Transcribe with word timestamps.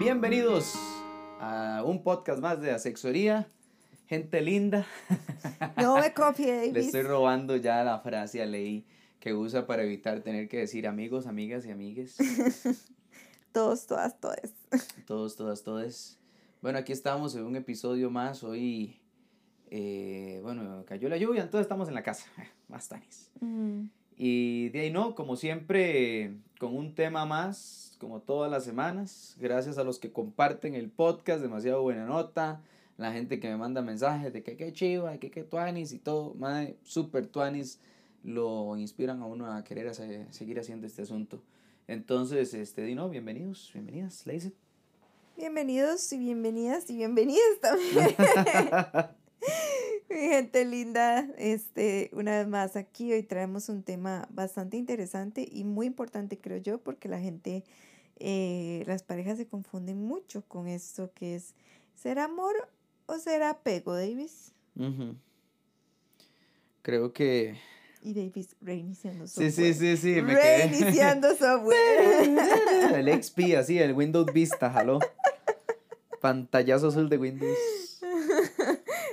Bienvenidos 0.00 0.76
a 1.40 1.82
un 1.84 2.02
podcast 2.02 2.40
más 2.40 2.58
de 2.62 2.70
Asexoría. 2.70 3.46
Gente 4.06 4.40
linda. 4.40 4.86
No 5.76 5.98
me 5.98 6.14
copie, 6.14 6.50
Davis. 6.50 6.72
Le 6.72 6.80
estoy 6.80 7.02
robando 7.02 7.54
ya 7.56 7.84
la 7.84 7.98
frase 7.98 8.40
a 8.40 8.46
Ley 8.46 8.86
que 9.20 9.34
usa 9.34 9.66
para 9.66 9.82
evitar 9.82 10.22
tener 10.22 10.48
que 10.48 10.56
decir 10.56 10.88
amigos, 10.88 11.26
amigas 11.26 11.66
y 11.66 11.70
amigues. 11.70 12.16
Todos, 13.52 13.86
todas, 13.86 14.18
todes. 14.18 14.54
Todos, 15.06 15.36
todas, 15.36 15.64
todes. 15.64 16.18
Bueno, 16.62 16.78
aquí 16.78 16.92
estamos 16.92 17.34
en 17.34 17.44
un 17.44 17.56
episodio 17.56 18.10
más. 18.10 18.42
Hoy, 18.42 19.02
eh, 19.70 20.40
bueno, 20.42 20.82
cayó 20.86 21.10
la 21.10 21.18
lluvia, 21.18 21.42
entonces 21.42 21.66
estamos 21.66 21.88
en 21.88 21.94
la 21.94 22.02
casa. 22.02 22.26
Más 22.68 22.88
tanis. 22.88 23.30
Mm. 23.40 23.88
Y 24.22 24.68
de 24.68 24.80
ahí 24.80 24.90
no, 24.90 25.14
como 25.14 25.34
siempre, 25.34 26.34
con 26.58 26.76
un 26.76 26.94
tema 26.94 27.24
más, 27.24 27.96
como 27.98 28.20
todas 28.20 28.50
las 28.50 28.64
semanas. 28.64 29.34
Gracias 29.40 29.78
a 29.78 29.82
los 29.82 29.98
que 29.98 30.12
comparten 30.12 30.74
el 30.74 30.90
podcast, 30.90 31.40
demasiado 31.40 31.80
buena 31.80 32.04
nota. 32.04 32.60
La 32.98 33.12
gente 33.14 33.40
que 33.40 33.48
me 33.48 33.56
manda 33.56 33.80
mensajes 33.80 34.30
de 34.34 34.42
que 34.42 34.58
qué 34.58 34.74
chiva, 34.74 35.16
que 35.16 35.30
qué 35.30 35.42
tuanis 35.42 35.92
y 35.92 35.98
todo. 35.98 36.34
Madre, 36.34 36.76
super 36.82 37.26
tuanis 37.28 37.80
lo 38.22 38.76
inspiran 38.76 39.22
a 39.22 39.26
uno 39.26 39.50
a 39.50 39.64
querer 39.64 39.88
hacer- 39.88 40.26
seguir 40.34 40.60
haciendo 40.60 40.86
este 40.86 41.00
asunto. 41.00 41.42
Entonces, 41.88 42.52
este, 42.52 42.82
di 42.82 42.94
no, 42.94 43.08
bienvenidos, 43.08 43.70
bienvenidas, 43.72 44.26
Lazy. 44.26 44.52
Bienvenidos 45.38 46.12
y 46.12 46.18
bienvenidas 46.18 46.90
y 46.90 46.96
bienvenidas 46.96 47.58
también. 47.62 48.14
Mi 50.10 50.16
gente 50.28 50.64
linda, 50.64 51.28
este, 51.38 52.10
una 52.12 52.38
vez 52.38 52.48
más 52.48 52.74
aquí 52.74 53.12
hoy 53.12 53.22
traemos 53.22 53.68
un 53.68 53.84
tema 53.84 54.26
bastante 54.30 54.76
interesante 54.76 55.48
y 55.50 55.62
muy 55.62 55.86
importante 55.86 56.36
creo 56.36 56.58
yo 56.58 56.78
porque 56.78 57.08
la 57.08 57.20
gente, 57.20 57.62
eh, 58.18 58.82
las 58.86 59.04
parejas 59.04 59.38
se 59.38 59.46
confunden 59.46 60.02
mucho 60.02 60.42
con 60.42 60.66
esto 60.66 61.12
que 61.14 61.36
es, 61.36 61.54
¿será 61.94 62.24
amor 62.24 62.54
o 63.06 63.18
será 63.18 63.50
apego, 63.50 63.94
Davis? 63.94 64.52
Creo 66.82 67.12
que... 67.12 67.56
Y 68.02 68.14
Davis 68.14 68.56
reiniciando 68.60 69.26
Sí, 69.28 69.50
software. 69.50 69.74
sí, 69.74 69.74
sí, 69.74 69.96
sí, 69.96 70.22
me 70.22 70.34
quedé. 70.34 70.68
Reiniciando 70.68 71.28
software. 71.36 72.94
el 72.96 73.22
XP, 73.22 73.56
así, 73.58 73.78
el 73.78 73.92
Windows 73.92 74.32
Vista, 74.32 74.70
jaló. 74.72 74.98
Pantallazo 76.20 76.88
azul 76.88 77.08
de 77.08 77.18
Windows. 77.18 77.58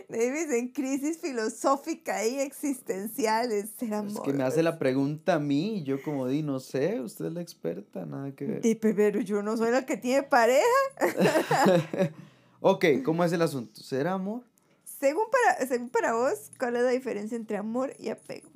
Davis 0.10 0.50
en 0.52 0.70
crisis 0.70 1.20
filosófica 1.20 2.26
y 2.26 2.40
existencial, 2.40 3.50
¿será 3.78 4.00
Es 4.00 4.12
amor? 4.16 4.24
que 4.24 4.32
me 4.32 4.44
hace 4.44 4.64
la 4.64 4.80
pregunta 4.80 5.36
a 5.36 5.40
mí 5.40 5.80
y 5.80 5.84
yo 5.84 6.02
como 6.02 6.28
di, 6.28 6.44
no 6.44 6.62
sé, 6.62 7.02
usted 7.02 7.26
es 7.26 7.34
la 7.34 7.42
experta, 7.42 8.06
nada 8.06 8.32
que 8.32 8.46
ver. 8.46 8.80
Pero 8.80 9.20
yo 9.20 9.44
no 9.44 9.58
soy 9.58 9.72
la 9.72 9.86
que 9.86 9.98
tiene 9.98 10.24
pareja. 10.24 10.64
ok, 12.62 12.86
¿cómo 13.04 13.26
es 13.26 13.34
el 13.34 13.42
asunto? 13.42 13.82
¿Será 13.82 14.14
amor? 14.14 14.44
Según 14.86 15.26
para, 15.30 15.68
según 15.68 15.90
para 15.90 16.14
vos, 16.14 16.52
¿cuál 16.58 16.78
es 16.78 16.84
la 16.84 16.92
diferencia 16.92 17.36
entre 17.36 17.58
amor 17.58 17.94
y 18.00 18.10
apego? 18.10 18.50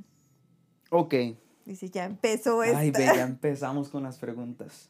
Ok. 0.89 1.13
Dice, 1.65 1.89
ya 1.89 2.05
empezó 2.05 2.63
esta. 2.63 2.79
Ay, 2.79 2.91
ve, 2.91 3.05
ya 3.05 3.21
empezamos 3.27 3.89
con 3.89 4.03
las 4.03 4.17
preguntas. 4.17 4.89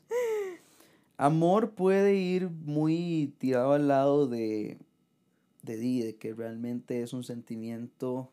Amor 1.18 1.72
puede 1.72 2.16
ir 2.16 2.50
muy 2.50 3.36
tirado 3.40 3.74
al 3.74 3.88
lado 3.88 4.28
de, 4.28 4.80
de, 5.62 5.78
di, 5.78 6.02
de 6.02 6.16
que 6.16 6.34
realmente 6.34 7.02
es 7.02 7.14
un 7.14 7.24
sentimiento, 7.24 8.32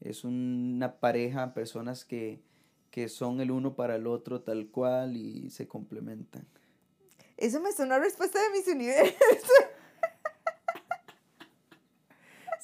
es 0.00 0.24
una 0.24 0.96
pareja, 1.00 1.54
personas 1.54 2.04
que, 2.04 2.40
que 2.90 3.08
son 3.08 3.40
el 3.40 3.50
uno 3.50 3.74
para 3.74 3.96
el 3.96 4.06
otro 4.06 4.40
tal 4.42 4.68
cual 4.68 5.16
y 5.16 5.50
se 5.50 5.66
complementan. 5.66 6.46
Eso 7.36 7.60
me 7.60 7.72
sonó 7.72 7.94
a 7.94 7.98
respuesta 7.98 8.38
de 8.40 8.50
mis 8.50 8.68
universos. 8.68 9.16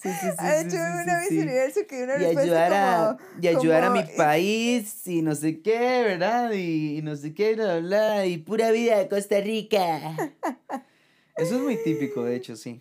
Sí, 0.03 0.09
sí, 0.09 0.29
sí, 0.31 0.37
Ha 0.39 0.61
hecho 0.63 0.77
una 0.77 1.19
Miss. 1.21 1.31
Universo 1.33 1.81
que 1.87 2.03
una 2.05 2.17
y 2.17 2.25
ayudar 2.25 2.73
a, 2.73 3.19
como... 3.19 3.43
y 3.43 3.49
ayudar 3.49 3.85
a 3.85 3.91
mi 3.91 4.03
como- 4.03 4.17
país 4.17 5.07
y 5.07 5.21
no 5.21 5.35
sé 5.35 5.61
qué, 5.61 5.79
¿verdad? 5.79 6.53
Y, 6.53 6.97
y 6.99 7.03
no 7.03 7.17
sé 7.17 7.35
qué, 7.35 7.55
bla, 7.55 7.81
bla, 7.81 8.15
bla, 8.15 8.27
y 8.27 8.39
pura 8.39 8.71
vida 8.71 8.97
de 8.97 9.09
Costa 9.11 9.41
Rica. 9.43 10.17
Eso 11.37 11.57
es 11.57 11.61
muy 11.61 11.77
típico, 11.85 12.25
de 12.25 12.37
hecho, 12.37 12.57
sí. 12.57 12.81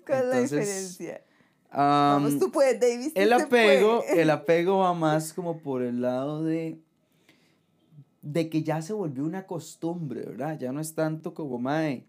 Mm, 0.00 0.04
¿Cuál 0.06 0.20
es 0.24 0.26
la 0.28 0.40
diferencia? 0.40 1.24
Am, 1.72 2.24
Vamos, 2.24 2.38
tú 2.38 2.50
puedes, 2.50 2.80
Davis. 2.80 3.12
el 3.14 3.32
apego, 3.32 4.00
puede. 4.00 4.22
el 4.22 4.30
apego 4.30 4.78
va 4.78 4.92
más 4.94 5.32
como 5.32 5.58
por 5.58 5.82
el 5.82 6.00
lado 6.02 6.42
de 6.42 6.80
de 8.22 8.50
que 8.50 8.62
ya 8.62 8.82
se 8.82 8.92
volvió 8.92 9.24
una 9.24 9.46
costumbre, 9.46 10.20
¿verdad? 10.26 10.58
Ya 10.58 10.72
no 10.72 10.80
es 10.80 10.94
tanto 10.94 11.32
como 11.32 11.58
mae, 11.58 12.04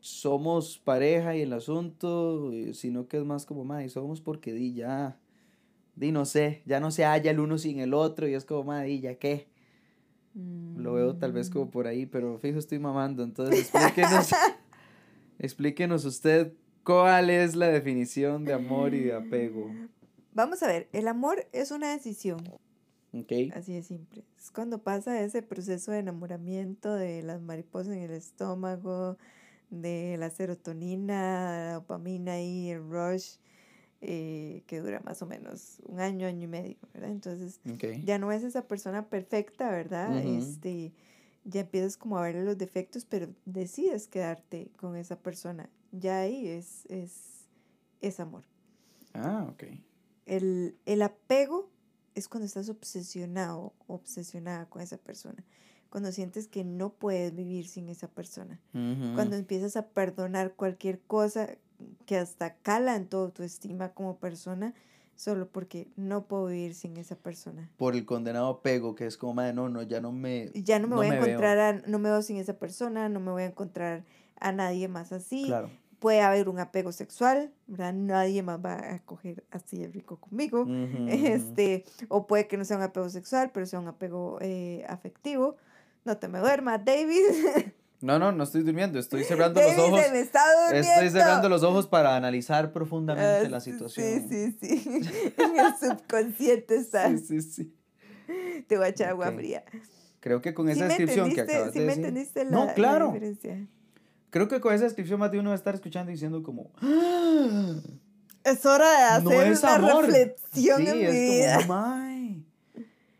somos 0.00 0.78
pareja 0.78 1.36
y 1.36 1.42
el 1.42 1.52
asunto, 1.52 2.50
eh, 2.52 2.72
sino 2.72 3.08
que 3.08 3.18
es 3.18 3.24
más 3.24 3.44
como 3.44 3.62
mae, 3.64 3.90
somos 3.90 4.22
porque 4.22 4.52
di 4.54 4.72
ya 4.72 5.18
di 5.96 6.12
no 6.12 6.24
sé, 6.24 6.62
ya 6.64 6.80
no 6.80 6.90
se 6.90 7.04
halla 7.04 7.30
el 7.30 7.40
uno 7.40 7.58
sin 7.58 7.78
el 7.80 7.92
otro 7.92 8.26
y 8.26 8.32
es 8.34 8.44
como 8.46 8.64
mae, 8.64 8.86
di 8.88 9.00
ya 9.00 9.16
qué. 9.16 9.48
Lo 10.76 10.94
veo 10.94 11.16
tal 11.16 11.32
vez 11.32 11.50
Mm. 11.50 11.52
como 11.52 11.70
por 11.70 11.86
ahí, 11.88 12.06
pero 12.06 12.38
fijo 12.38 12.58
estoy 12.58 12.78
mamando, 12.78 13.22
entonces 13.22 13.58
explíquenos 13.60 14.30
explíquenos 15.38 16.04
usted 16.06 16.52
cuál 16.88 17.28
es 17.28 17.54
la 17.54 17.68
definición 17.68 18.46
de 18.46 18.54
amor 18.54 18.94
y 18.94 19.00
de 19.00 19.12
apego. 19.12 19.70
Vamos 20.32 20.62
a 20.62 20.68
ver, 20.68 20.88
el 20.94 21.06
amor 21.06 21.46
es 21.52 21.70
una 21.70 21.92
decisión. 21.92 22.38
¿Ok? 23.12 23.30
Así 23.54 23.74
de 23.74 23.82
simple. 23.82 24.24
Es 24.38 24.50
cuando 24.50 24.82
pasa 24.82 25.20
ese 25.20 25.42
proceso 25.42 25.92
de 25.92 25.98
enamoramiento 25.98 26.94
de 26.94 27.22
las 27.22 27.42
mariposas 27.42 27.92
en 27.92 28.04
el 28.04 28.12
estómago, 28.12 29.18
de 29.68 30.16
la 30.18 30.30
serotonina, 30.30 31.66
la 31.66 31.72
dopamina 31.74 32.40
y 32.40 32.70
el 32.70 32.80
rush, 32.88 33.36
eh, 34.00 34.62
que 34.66 34.80
dura 34.80 35.00
más 35.04 35.20
o 35.20 35.26
menos 35.26 35.82
un 35.84 36.00
año, 36.00 36.26
año 36.26 36.44
y 36.44 36.46
medio, 36.46 36.76
¿verdad? 36.94 37.10
Entonces 37.10 37.60
ya 38.02 38.18
no 38.18 38.32
es 38.32 38.44
esa 38.44 38.66
persona 38.66 39.10
perfecta, 39.10 39.70
¿verdad? 39.70 40.24
Este, 40.24 40.94
ya 41.44 41.60
empiezas 41.60 41.98
como 41.98 42.16
a 42.16 42.22
ver 42.22 42.36
los 42.36 42.56
defectos, 42.56 43.04
pero 43.04 43.28
decides 43.44 44.06
quedarte 44.06 44.70
con 44.78 44.96
esa 44.96 45.18
persona. 45.18 45.68
Ya 45.92 46.20
ahí 46.20 46.48
es, 46.48 46.84
es, 46.86 47.46
es 48.00 48.20
amor. 48.20 48.44
Ah, 49.14 49.46
ok. 49.50 49.64
El, 50.26 50.76
el 50.86 51.02
apego 51.02 51.70
es 52.14 52.28
cuando 52.28 52.46
estás 52.46 52.68
obsesionado, 52.68 53.72
obsesionada 53.86 54.66
con 54.66 54.82
esa 54.82 54.98
persona. 54.98 55.44
Cuando 55.90 56.12
sientes 56.12 56.48
que 56.48 56.64
no 56.64 56.90
puedes 56.92 57.34
vivir 57.34 57.66
sin 57.66 57.88
esa 57.88 58.08
persona. 58.08 58.60
Ujú. 58.74 59.14
Cuando 59.14 59.36
empiezas 59.36 59.76
a 59.76 59.88
perdonar 59.88 60.54
cualquier 60.54 61.00
cosa 61.00 61.48
que 62.04 62.18
hasta 62.18 62.56
cala 62.56 62.96
en 62.96 63.06
toda 63.08 63.30
tu 63.30 63.42
estima 63.42 63.94
como 63.94 64.18
persona, 64.18 64.74
solo 65.14 65.48
porque 65.48 65.88
no 65.96 66.26
puedo 66.26 66.46
vivir 66.46 66.74
sin 66.74 66.96
esa 66.98 67.16
persona. 67.16 67.70
Por 67.78 67.94
el 67.94 68.04
condenado 68.04 68.48
apego, 68.48 68.94
que 68.94 69.06
es 69.06 69.16
como, 69.16 69.34
madre, 69.34 69.54
no, 69.54 69.68
no, 69.68 69.82
ya 69.82 70.00
no 70.00 70.12
me... 70.12 70.50
Ya 70.54 70.78
no 70.78 70.88
me 70.88 70.90
No 70.90 70.96
voy 70.96 71.06
a 71.08 71.14
encontrar, 71.16 71.58
a- 71.58 71.72
no 71.86 71.98
me 71.98 72.10
veo 72.10 72.20
sin 72.22 72.36
esa 72.36 72.58
persona, 72.58 73.08
no 73.08 73.18
me 73.20 73.30
voy 73.30 73.42
a 73.44 73.46
encontrar 73.46 74.04
a 74.40 74.52
nadie 74.52 74.88
más 74.88 75.12
así. 75.12 75.44
Claro. 75.46 75.70
Puede 75.98 76.20
haber 76.20 76.48
un 76.48 76.60
apego 76.60 76.92
sexual, 76.92 77.52
¿verdad? 77.66 77.92
Nadie 77.92 78.42
más 78.44 78.60
va 78.64 78.74
a 78.74 78.98
coger 79.04 79.44
así 79.50 79.78
de 79.78 79.88
rico 79.88 80.18
conmigo. 80.18 80.64
Este, 81.08 81.84
o 82.08 82.26
puede 82.26 82.46
que 82.46 82.56
no 82.56 82.64
sea 82.64 82.76
un 82.76 82.84
apego 82.84 83.08
sexual, 83.10 83.50
pero 83.52 83.66
sea 83.66 83.80
un 83.80 83.88
apego 83.88 84.38
eh, 84.40 84.84
afectivo. 84.88 85.56
No 86.04 86.16
te 86.18 86.28
me 86.28 86.38
duermas, 86.38 86.84
David. 86.84 87.22
No, 88.00 88.16
no, 88.20 88.30
no 88.30 88.44
estoy 88.44 88.62
durmiendo, 88.62 89.00
estoy 89.00 89.24
cerrando 89.24 89.60
los 89.60 89.76
ojos. 89.76 90.00
se 90.00 90.12
me 90.12 90.20
está 90.20 90.40
durmiendo. 90.66 90.88
Estoy 90.88 91.10
cerrando 91.10 91.48
los 91.48 91.64
ojos 91.64 91.88
para 91.88 92.14
analizar 92.14 92.72
profundamente 92.72 93.46
Ah, 93.46 93.50
la 93.50 93.58
situación. 93.58 94.06
Sí, 94.28 94.52
sí, 94.60 94.78
sí. 94.78 95.32
en 95.36 95.58
el 95.58 95.74
subconsciente 95.76 96.76
está. 96.76 97.08
Sí, 97.08 97.18
sí, 97.18 97.42
sí. 97.42 97.74
Te 98.68 98.76
voy 98.76 98.86
a 98.86 98.88
echar 98.90 99.08
agua 99.08 99.32
fría. 99.32 99.64
Creo 100.20 100.40
que 100.40 100.54
con 100.54 100.66
¿Sí 100.66 100.74
esa 100.74 100.84
descripción 100.84 101.32
que 101.34 101.40
acabas 101.40 101.72
sí 101.72 101.80
de 101.80 101.86
me 101.86 101.90
decir. 101.90 102.04
entendiste 102.04 102.44
la, 102.44 102.50
no, 102.52 102.64
la 102.66 102.74
claro. 102.74 103.06
diferencia? 103.08 103.66
Creo 104.30 104.48
que 104.48 104.60
con 104.60 104.74
esa 104.74 104.84
descripción 104.84 105.18
más 105.20 105.30
de 105.30 105.38
uno 105.40 105.50
va 105.50 105.54
a 105.54 105.58
estar 105.58 105.74
escuchando 105.74 106.10
y 106.10 106.14
diciendo 106.14 106.42
como... 106.42 106.70
"Ah, 106.80 107.74
Es 108.44 108.64
hora 108.66 109.18
de 109.18 109.22
No 109.24 109.30
hacer 109.30 109.52
es 109.52 109.62
una 109.62 109.74
amor. 109.76 110.06
reflexión 110.06 110.78
sí, 110.82 110.88
en 110.88 110.98
mi 110.98 111.04
es 111.04 111.12
vida. 111.12 111.56
como, 111.56 111.68
"Mae, 111.74 112.42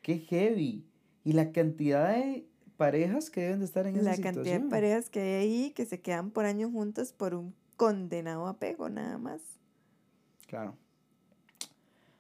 qué 0.03 0.19
heavy. 0.19 0.85
Y 1.25 1.33
la 1.33 1.53
cantidad 1.53 2.15
de 2.15 2.47
parejas 2.77 3.29
que 3.31 3.41
deben 3.43 3.59
de 3.59 3.65
estar 3.67 3.87
en 3.87 4.03
La 4.05 4.13
esa 4.13 4.23
cantidad 4.23 4.45
de 4.45 4.51
situación. 4.51 4.69
parejas 4.71 5.11
que 5.11 5.21
hay 5.21 5.35
ahí 5.43 5.71
que 5.73 5.85
se 5.87 6.01
quedan 6.01 6.31
por 6.31 6.45
años 6.47 6.71
juntas 6.73 7.13
por 7.13 7.35
un 7.35 7.55
condenado 7.77 8.47
apego 8.47 8.89
nada 8.89 9.19
más. 9.19 9.41
Claro. 10.47 10.77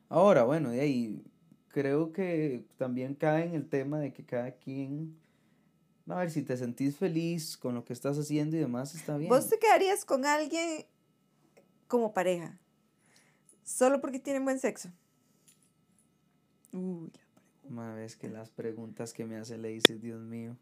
Ahora, 0.08 0.44
bueno, 0.44 0.70
de 0.70 0.80
ahí 0.80 1.22
creo 1.68 2.12
que 2.12 2.64
también 2.76 3.14
cae 3.14 3.44
en 3.46 3.54
el 3.54 3.68
tema 3.68 3.98
de 4.00 4.12
que 4.12 4.24
cada 4.24 4.50
quien, 4.52 5.16
a 6.08 6.16
ver, 6.16 6.30
si 6.30 6.42
te 6.42 6.56
sentís 6.56 6.96
feliz 6.96 7.56
con 7.56 7.74
lo 7.74 7.84
que 7.84 7.92
estás 7.92 8.18
haciendo 8.18 8.56
y 8.56 8.60
demás, 8.60 8.94
está 8.94 9.16
bien. 9.16 9.28
¿Vos 9.28 9.48
te 9.48 9.58
quedarías 9.58 10.04
con 10.04 10.24
alguien 10.24 10.86
como 11.86 12.12
pareja? 12.12 12.58
Solo 13.64 14.00
porque 14.00 14.18
tienen 14.18 14.44
buen 14.44 14.58
sexo. 14.58 14.90
Uy, 16.72 17.12
Una 17.64 17.94
vez 17.94 18.16
que 18.16 18.28
las 18.28 18.50
preguntas 18.50 19.12
que 19.12 19.24
me 19.24 19.36
hace 19.36 19.58
le 19.58 19.68
dices, 19.68 20.00
Dios 20.00 20.22
mío, 20.22 20.56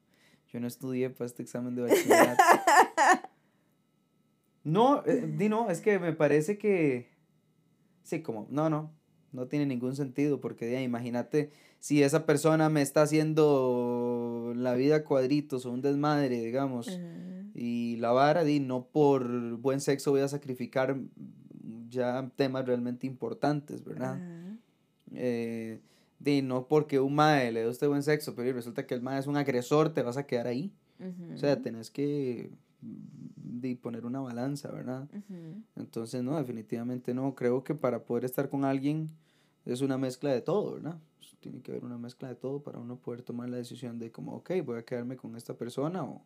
yo 0.52 0.60
no 0.60 0.66
estudié 0.66 1.10
para 1.10 1.26
este 1.26 1.42
examen 1.42 1.74
de 1.74 1.82
bachillerato. 1.82 2.42
No, 4.66 5.06
eh, 5.06 5.32
di 5.38 5.48
no, 5.48 5.70
es 5.70 5.80
que 5.80 6.00
me 6.00 6.12
parece 6.12 6.58
que. 6.58 7.08
Sí, 8.02 8.20
como, 8.20 8.48
no, 8.50 8.68
no. 8.68 8.90
No 9.30 9.46
tiene 9.46 9.64
ningún 9.64 9.94
sentido, 9.94 10.40
porque 10.40 10.72
ya, 10.72 10.82
imagínate 10.82 11.52
si 11.78 12.02
esa 12.02 12.26
persona 12.26 12.68
me 12.68 12.82
está 12.82 13.02
haciendo 13.02 14.05
la 14.62 14.74
vida 14.74 15.04
cuadritos 15.04 15.66
o 15.66 15.72
un 15.72 15.82
desmadre, 15.82 16.42
digamos, 16.42 16.88
y 17.54 17.96
la 17.96 18.12
vara, 18.12 18.44
di, 18.44 18.60
no 18.60 18.86
por 18.86 19.56
buen 19.56 19.80
sexo 19.80 20.10
voy 20.10 20.20
a 20.20 20.28
sacrificar 20.28 20.96
ya 21.88 22.30
temas 22.36 22.66
realmente 22.66 23.06
importantes, 23.06 23.84
¿verdad? 23.84 24.20
Eh, 25.12 25.80
di, 26.18 26.42
no 26.42 26.66
porque 26.66 27.00
un 27.00 27.14
mae 27.14 27.52
le 27.52 27.60
dé 27.60 27.68
usted 27.68 27.88
buen 27.88 28.02
sexo, 28.02 28.34
pero 28.34 28.52
resulta 28.52 28.86
que 28.86 28.94
el 28.94 29.02
mae 29.02 29.18
es 29.18 29.26
un 29.26 29.36
agresor, 29.36 29.94
te 29.94 30.02
vas 30.02 30.16
a 30.16 30.26
quedar 30.26 30.46
ahí. 30.46 30.72
O 31.34 31.38
sea, 31.38 31.60
tenés 31.60 31.90
que 31.90 32.50
de 32.80 33.76
poner 33.76 34.04
una 34.06 34.20
balanza, 34.20 34.70
¿verdad? 34.70 35.08
Entonces, 35.76 36.22
no, 36.22 36.36
definitivamente 36.36 37.14
no. 37.14 37.34
Creo 37.34 37.64
que 37.64 37.74
para 37.74 38.04
poder 38.04 38.24
estar 38.24 38.48
con 38.48 38.64
alguien 38.64 39.10
es 39.64 39.80
una 39.80 39.98
mezcla 39.98 40.32
de 40.32 40.40
todo, 40.40 40.74
¿verdad? 40.74 40.98
Tiene 41.46 41.62
que 41.62 41.70
haber 41.70 41.84
una 41.84 41.96
mezcla 41.96 42.26
de 42.26 42.34
todo 42.34 42.60
para 42.60 42.80
uno 42.80 42.96
poder 42.96 43.22
tomar 43.22 43.48
la 43.48 43.56
decisión 43.56 44.00
de 44.00 44.10
como, 44.10 44.34
ok, 44.34 44.50
voy 44.64 44.80
a 44.80 44.84
quedarme 44.84 45.16
con 45.16 45.36
esta 45.36 45.54
persona 45.54 46.02
o, 46.02 46.20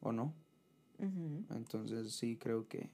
o 0.00 0.12
no. 0.12 0.32
Entonces, 1.50 2.12
sí, 2.12 2.36
creo 2.36 2.68
que... 2.68 2.88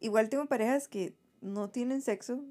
Igual 0.00 0.30
tengo 0.30 0.46
parejas 0.46 0.88
que 0.88 1.12
no 1.42 1.68
tienen 1.68 2.00
sexo 2.00 2.42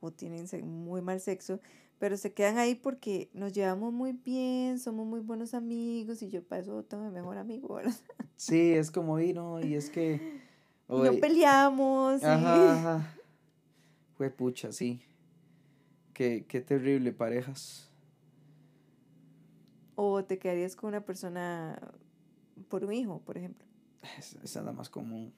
o 0.00 0.10
tienen 0.10 0.46
muy 0.66 1.00
mal 1.00 1.18
sexo, 1.18 1.60
pero 1.98 2.18
se 2.18 2.34
quedan 2.34 2.58
ahí 2.58 2.74
porque 2.74 3.30
nos 3.32 3.54
llevamos 3.54 3.90
muy 3.90 4.12
bien, 4.12 4.78
somos 4.78 5.06
muy 5.06 5.20
buenos 5.20 5.54
amigos 5.54 6.20
y 6.20 6.28
yo 6.28 6.42
para 6.42 6.60
eso 6.60 6.84
tengo 6.84 7.04
mi 7.04 7.10
mejor 7.10 7.38
amigo, 7.38 7.74
¿verdad? 7.74 7.96
Sí, 8.36 8.74
es 8.74 8.90
como, 8.90 9.18
y 9.18 9.32
no, 9.32 9.64
y 9.64 9.76
es 9.76 9.88
que... 9.88 10.42
no 10.90 11.14
peleamos. 11.14 12.22
Ajá, 12.22 13.16
Fue 14.18 14.28
pucha, 14.28 14.72
sí. 14.72 15.00
Qué, 16.18 16.46
qué 16.48 16.60
terrible, 16.60 17.12
parejas. 17.12 17.92
O 19.94 20.24
te 20.24 20.40
quedarías 20.40 20.74
con 20.74 20.88
una 20.88 21.04
persona 21.04 21.80
por 22.68 22.84
un 22.84 22.92
hijo, 22.92 23.22
por 23.24 23.38
ejemplo. 23.38 23.64
Esa 24.18 24.40
es 24.42 24.56
la 24.56 24.72
más 24.72 24.90
común. 24.90 25.32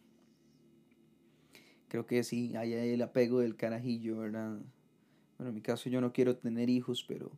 Creo 1.88 2.06
que 2.06 2.24
sí, 2.24 2.56
hay 2.56 2.72
el 2.72 3.02
apego 3.02 3.40
del 3.40 3.56
carajillo, 3.56 4.16
¿verdad? 4.16 4.58
Bueno, 5.36 5.50
en 5.50 5.54
mi 5.54 5.60
caso 5.60 5.90
yo 5.90 6.00
no 6.00 6.14
quiero 6.14 6.38
tener 6.38 6.70
hijos, 6.70 7.04
pero 7.06 7.30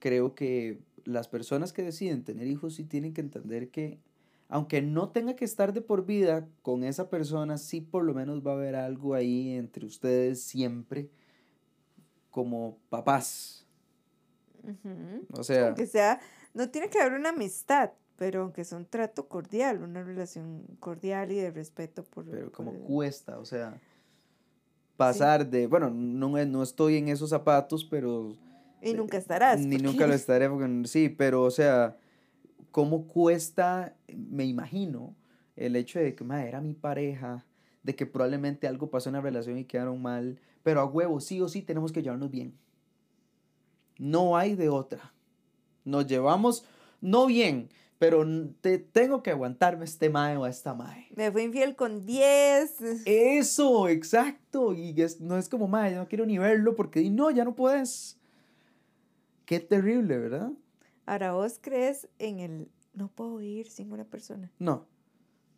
creo 0.00 0.34
que 0.34 0.80
las 1.04 1.28
personas 1.28 1.72
que 1.72 1.84
deciden 1.84 2.24
tener 2.24 2.48
hijos 2.48 2.74
sí 2.74 2.82
tienen 2.82 3.14
que 3.14 3.20
entender 3.20 3.70
que 3.70 4.00
aunque 4.48 4.82
no 4.82 5.10
tenga 5.10 5.36
que 5.36 5.44
estar 5.44 5.72
de 5.72 5.82
por 5.82 6.04
vida 6.04 6.48
con 6.62 6.82
esa 6.82 7.10
persona, 7.10 7.58
sí 7.58 7.80
por 7.80 8.02
lo 8.02 8.12
menos 8.12 8.44
va 8.44 8.50
a 8.50 8.54
haber 8.54 8.74
algo 8.74 9.14
ahí 9.14 9.50
entre 9.50 9.86
ustedes 9.86 10.42
siempre 10.42 11.10
como 12.36 12.76
papás. 12.90 13.66
O 15.32 15.42
sea... 15.42 15.68
Aunque 15.68 15.86
sea, 15.86 16.20
no 16.52 16.68
tiene 16.68 16.90
que 16.90 17.00
haber 17.00 17.18
una 17.18 17.30
amistad, 17.30 17.92
pero 18.16 18.42
aunque 18.42 18.62
sea 18.62 18.76
un 18.76 18.84
trato 18.84 19.26
cordial, 19.26 19.82
una 19.82 20.02
relación 20.02 20.66
cordial 20.78 21.32
y 21.32 21.36
de 21.36 21.50
respeto 21.50 22.04
por... 22.04 22.26
Pero 22.26 22.52
como 22.52 22.74
cuesta, 22.74 23.38
o 23.38 23.46
sea, 23.46 23.80
pasar 24.98 25.48
de, 25.48 25.66
bueno, 25.66 25.88
no, 25.88 26.44
no 26.44 26.62
estoy 26.62 26.98
en 26.98 27.08
esos 27.08 27.30
zapatos, 27.30 27.86
pero... 27.86 28.36
Y 28.82 28.92
nunca 28.92 29.16
estarás. 29.16 29.58
Ni 29.58 29.78
nunca 29.78 30.06
lo 30.06 30.12
estaré, 30.22 30.50
porque 30.50 30.82
sí, 30.84 31.08
pero 31.08 31.42
o 31.42 31.50
sea 31.50 31.96
cómo 32.70 33.06
cuesta, 33.06 33.96
me 34.14 34.44
imagino, 34.44 35.16
el 35.56 35.76
hecho 35.76 35.98
de 35.98 36.14
que 36.14 36.24
madre, 36.24 36.48
era 36.48 36.60
mi 36.60 36.74
pareja, 36.74 37.46
de 37.82 37.96
que 37.96 38.04
probablemente 38.04 38.68
algo 38.68 38.90
pasó 38.90 39.08
en 39.08 39.14
la 39.14 39.22
relación 39.22 39.56
y 39.56 39.64
quedaron 39.64 40.02
mal, 40.02 40.38
pero 40.66 40.80
a 40.80 40.84
huevo, 40.84 41.20
sí 41.20 41.40
o 41.40 41.48
sí 41.48 41.62
tenemos 41.62 41.92
que 41.92 42.02
llevarnos 42.02 42.28
bien. 42.28 42.58
No 43.98 44.36
hay 44.36 44.56
de 44.56 44.68
otra. 44.68 45.14
Nos 45.84 46.08
llevamos, 46.08 46.64
no 47.00 47.26
bien, 47.26 47.68
pero 47.98 48.26
te 48.60 48.78
tengo 48.78 49.22
que 49.22 49.30
aguantarme 49.30 49.84
este 49.84 50.10
mae 50.10 50.36
o 50.36 50.42
a 50.42 50.50
esta 50.50 50.74
mae. 50.74 51.06
Me 51.14 51.30
fui 51.30 51.44
infiel 51.44 51.76
con 51.76 52.04
10. 52.04 53.04
Eso, 53.06 53.88
exacto. 53.88 54.74
Y 54.74 54.92
no 55.20 55.38
es 55.38 55.48
como 55.48 55.68
mae, 55.68 55.92
yo 55.92 55.98
no 55.98 56.08
quiero 56.08 56.26
ni 56.26 56.36
verlo 56.36 56.74
porque 56.74 57.08
no, 57.10 57.30
ya 57.30 57.44
no 57.44 57.54
puedes. 57.54 58.18
Qué 59.44 59.60
terrible, 59.60 60.18
¿verdad? 60.18 60.50
Ahora, 61.06 61.32
¿vos 61.32 61.60
crees 61.62 62.08
en 62.18 62.40
el 62.40 62.68
no 62.92 63.06
puedo 63.06 63.40
ir 63.40 63.68
sin 63.68 63.92
una 63.92 64.04
persona? 64.04 64.50
No, 64.58 64.84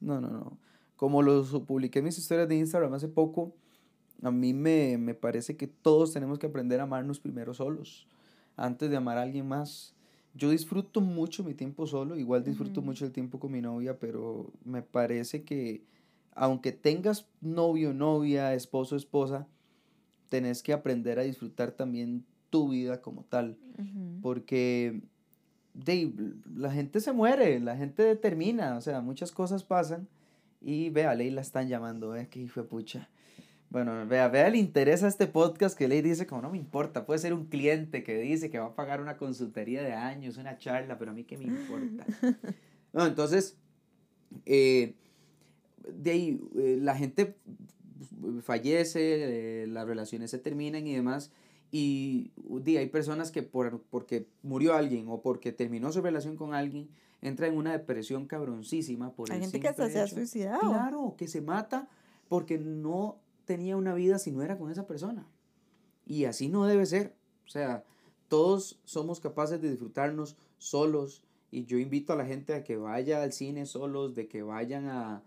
no, 0.00 0.20
no, 0.20 0.28
no. 0.28 0.58
Como 0.96 1.22
lo 1.22 1.42
publiqué 1.64 2.00
en 2.00 2.04
mis 2.04 2.18
historias 2.18 2.46
de 2.46 2.56
Instagram 2.56 2.92
hace 2.92 3.08
poco, 3.08 3.54
a 4.22 4.30
mí 4.30 4.52
me, 4.52 4.98
me 4.98 5.14
parece 5.14 5.56
que 5.56 5.66
todos 5.66 6.12
tenemos 6.12 6.38
que 6.38 6.46
aprender 6.46 6.80
a 6.80 6.84
amarnos 6.84 7.20
primero 7.20 7.54
solos, 7.54 8.06
antes 8.56 8.90
de 8.90 8.96
amar 8.96 9.18
a 9.18 9.22
alguien 9.22 9.46
más. 9.46 9.94
Yo 10.34 10.50
disfruto 10.50 11.00
mucho 11.00 11.42
mi 11.42 11.54
tiempo 11.54 11.86
solo, 11.86 12.16
igual 12.16 12.44
disfruto 12.44 12.82
mucho 12.82 13.04
el 13.04 13.12
tiempo 13.12 13.38
con 13.40 13.52
mi 13.52 13.60
novia, 13.60 13.98
pero 13.98 14.52
me 14.64 14.82
parece 14.82 15.42
que 15.42 15.82
aunque 16.38 16.70
tengas 16.70 17.26
novio, 17.40 17.92
novia, 17.92 18.54
esposo, 18.54 18.94
esposa, 18.94 19.48
tenés 20.28 20.62
que 20.62 20.72
aprender 20.72 21.18
a 21.18 21.22
disfrutar 21.22 21.72
también 21.72 22.24
tu 22.50 22.68
vida 22.68 23.02
como 23.02 23.24
tal. 23.24 23.58
Porque 24.22 25.02
de, 25.74 26.12
la 26.54 26.70
gente 26.70 27.00
se 27.00 27.12
muere, 27.12 27.60
la 27.60 27.76
gente 27.76 28.02
determina, 28.02 28.76
o 28.76 28.80
sea, 28.80 29.00
muchas 29.00 29.32
cosas 29.32 29.64
pasan 29.64 30.08
y 30.60 30.90
vea, 30.90 31.14
Ley 31.14 31.30
la 31.30 31.40
están 31.40 31.68
llamando, 31.68 32.16
eh, 32.16 32.28
que 32.28 32.40
hijo 32.40 32.62
de 32.62 32.68
pucha. 32.68 33.08
Bueno, 33.70 34.06
vea, 34.06 34.28
vea, 34.28 34.48
le 34.48 34.58
interesa 34.58 35.08
este 35.08 35.26
podcast 35.26 35.76
que 35.76 35.88
Ley 35.88 36.00
dice 36.00 36.26
como 36.26 36.40
no 36.40 36.50
me 36.50 36.56
importa, 36.56 37.04
puede 37.04 37.18
ser 37.18 37.34
un 37.34 37.46
cliente 37.46 38.02
que 38.02 38.16
dice 38.16 38.50
que 38.50 38.58
va 38.58 38.66
a 38.66 38.74
pagar 38.74 39.02
una 39.02 39.18
consultoría 39.18 39.82
de 39.82 39.92
años, 39.92 40.38
una 40.38 40.56
charla, 40.56 40.98
pero 40.98 41.10
a 41.10 41.14
mí 41.14 41.24
qué 41.24 41.36
me 41.36 41.44
importa. 41.44 42.06
No, 42.90 43.06
entonces, 43.06 43.58
eh, 44.46 44.94
de 45.86 46.10
ahí, 46.10 46.40
eh, 46.56 46.78
la 46.80 46.96
gente 46.96 47.36
fallece, 48.42 49.62
eh, 49.62 49.66
las 49.66 49.86
relaciones 49.86 50.30
se 50.30 50.38
terminan 50.38 50.86
y 50.86 50.94
demás, 50.94 51.30
y 51.70 52.32
hay 52.66 52.86
personas 52.86 53.30
que 53.30 53.42
por, 53.42 53.82
porque 53.90 54.26
murió 54.42 54.74
alguien 54.74 55.04
o 55.08 55.20
porque 55.20 55.52
terminó 55.52 55.92
su 55.92 56.00
relación 56.00 56.36
con 56.36 56.54
alguien, 56.54 56.88
entra 57.20 57.46
en 57.46 57.58
una 57.58 57.72
depresión 57.72 58.26
cabroncísima 58.26 59.12
por 59.12 59.30
Hay 59.30 59.40
gente 59.40 59.60
que 59.60 59.74
se 59.74 60.00
ha 60.00 60.06
suicidado. 60.06 60.60
Claro, 60.60 61.14
que 61.18 61.28
se 61.28 61.42
mata 61.42 61.88
porque 62.28 62.58
no 62.58 63.18
tenía 63.48 63.76
una 63.76 63.94
vida 63.94 64.18
si 64.18 64.30
no 64.30 64.42
era 64.42 64.58
con 64.58 64.70
esa 64.70 64.86
persona. 64.86 65.26
Y 66.06 66.26
así 66.26 66.48
no 66.48 66.66
debe 66.66 66.84
ser. 66.84 67.16
O 67.46 67.48
sea, 67.48 67.82
todos 68.28 68.78
somos 68.84 69.20
capaces 69.20 69.60
de 69.60 69.70
disfrutarnos 69.70 70.36
solos. 70.58 71.24
Y 71.50 71.64
yo 71.64 71.78
invito 71.78 72.12
a 72.12 72.16
la 72.16 72.26
gente 72.26 72.54
a 72.54 72.62
que 72.62 72.76
vaya 72.76 73.22
al 73.22 73.32
cine 73.32 73.64
solos, 73.64 74.14
de 74.14 74.28
que 74.28 74.42
vayan 74.42 74.86
a, 74.86 75.22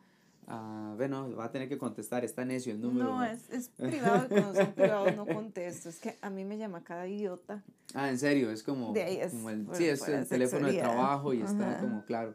Ah, 0.53 0.93
bueno, 0.97 1.33
va 1.35 1.45
a 1.45 1.51
tener 1.51 1.69
que 1.69 1.77
contestar, 1.77 2.25
está 2.25 2.43
necio 2.43 2.73
el 2.73 2.81
número. 2.81 3.09
No, 3.09 3.23
es, 3.23 3.49
es 3.51 3.69
privado, 3.69 4.27
cuando 4.27 4.53
son 4.53 4.73
privados 4.73 5.15
no 5.15 5.25
contesto, 5.25 5.87
es 5.87 5.99
que 5.99 6.17
a 6.21 6.29
mí 6.29 6.43
me 6.43 6.57
llama 6.57 6.83
cada 6.83 7.07
idiota. 7.07 7.63
Ah, 7.93 8.09
en 8.09 8.19
serio, 8.19 8.51
es 8.51 8.61
como, 8.61 8.87
como 8.87 9.49
el, 9.49 9.67
sí, 9.73 9.85
es 9.85 10.05
el 10.09 10.27
teléfono 10.27 10.67
de 10.67 10.79
trabajo 10.79 11.33
y 11.33 11.41
está 11.41 11.79
como 11.79 12.03
claro. 12.03 12.33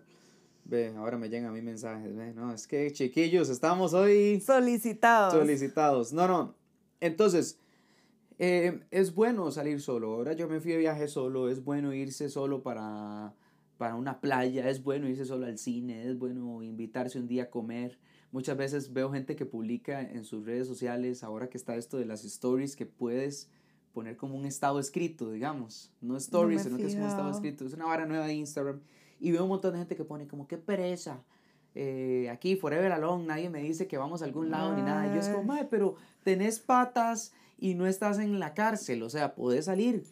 Ve, 0.68 0.92
ahora 0.96 1.16
me 1.16 1.28
llegan 1.28 1.48
a 1.48 1.52
mí 1.52 1.62
mensajes, 1.62 2.16
ve, 2.16 2.32
no, 2.34 2.52
es 2.52 2.66
que 2.66 2.90
chiquillos, 2.90 3.48
estamos 3.50 3.94
hoy 3.94 4.40
solicitados. 4.40 5.34
Solicitados. 5.34 6.12
No, 6.12 6.26
no. 6.26 6.56
Entonces, 7.00 7.60
eh, 8.38 8.80
es 8.90 9.14
bueno 9.14 9.50
salir 9.52 9.80
solo. 9.80 10.12
Ahora 10.14 10.32
yo 10.32 10.48
me 10.48 10.60
fui 10.60 10.72
de 10.72 10.78
viaje 10.78 11.06
solo, 11.06 11.48
es 11.48 11.62
bueno 11.62 11.94
irse 11.94 12.28
solo 12.28 12.62
para 12.62 13.32
para 13.76 13.94
una 13.94 14.20
playa, 14.20 14.68
es 14.68 14.82
bueno 14.82 15.08
irse 15.08 15.24
solo 15.24 15.46
al 15.46 15.58
cine, 15.58 16.08
es 16.08 16.18
bueno 16.18 16.62
invitarse 16.62 17.18
un 17.18 17.28
día 17.28 17.44
a 17.44 17.50
comer. 17.50 17.98
Muchas 18.32 18.56
veces 18.56 18.92
veo 18.92 19.12
gente 19.12 19.36
que 19.36 19.46
publica 19.46 20.00
en 20.00 20.24
sus 20.24 20.44
redes 20.44 20.66
sociales, 20.66 21.22
ahora 21.22 21.48
que 21.48 21.58
está 21.58 21.76
esto 21.76 21.98
de 21.98 22.06
las 22.06 22.24
stories, 22.24 22.76
que 22.76 22.86
puedes 22.86 23.50
poner 23.92 24.16
como 24.16 24.36
un 24.36 24.46
estado 24.46 24.78
escrito, 24.78 25.30
digamos. 25.30 25.92
No 26.00 26.16
stories, 26.16 26.62
sino 26.62 26.76
que 26.76 26.86
es 26.86 26.94
un 26.94 27.02
estado 27.02 27.30
escrito. 27.30 27.64
Es 27.64 27.72
una 27.72 27.86
vara 27.86 28.06
nueva 28.06 28.26
de 28.26 28.34
Instagram. 28.34 28.80
Y 29.20 29.32
veo 29.32 29.42
un 29.42 29.48
montón 29.48 29.72
de 29.72 29.78
gente 29.78 29.96
que 29.96 30.04
pone 30.04 30.26
como, 30.26 30.46
qué 30.46 30.58
pereza. 30.58 31.22
Eh, 31.74 32.28
aquí, 32.30 32.56
forever 32.56 32.92
alone, 32.92 33.26
nadie 33.26 33.50
me 33.50 33.62
dice 33.62 33.86
que 33.86 33.98
vamos 33.98 34.22
a 34.22 34.24
algún 34.24 34.50
lado 34.50 34.74
ni 34.74 34.82
nada. 34.82 35.12
Yo 35.12 35.20
es 35.20 35.28
como, 35.28 35.44
madre, 35.44 35.66
pero 35.70 35.96
tenés 36.22 36.58
patas 36.58 37.32
y 37.58 37.74
no 37.74 37.86
estás 37.86 38.18
en 38.18 38.38
la 38.38 38.54
cárcel, 38.54 39.02
o 39.02 39.10
sea, 39.10 39.34
puedes 39.34 39.66
salir 39.66 40.04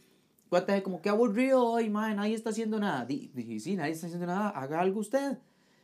Cuéntame, 0.55 0.85
como 0.85 1.03
que 1.03 1.09
aburrido 1.09 1.65
hoy, 1.65 1.91
madre, 1.91 2.15
nadie 2.15 2.35
está 2.35 2.51
haciendo 2.51 2.79
nada. 2.79 3.05
Dije, 3.05 3.59
sí, 3.59 3.75
nadie 3.75 3.91
está 3.91 4.07
haciendo 4.07 4.27
nada, 4.29 4.51
haga 4.51 4.81
algo 4.81 5.01
usted. 5.01 5.39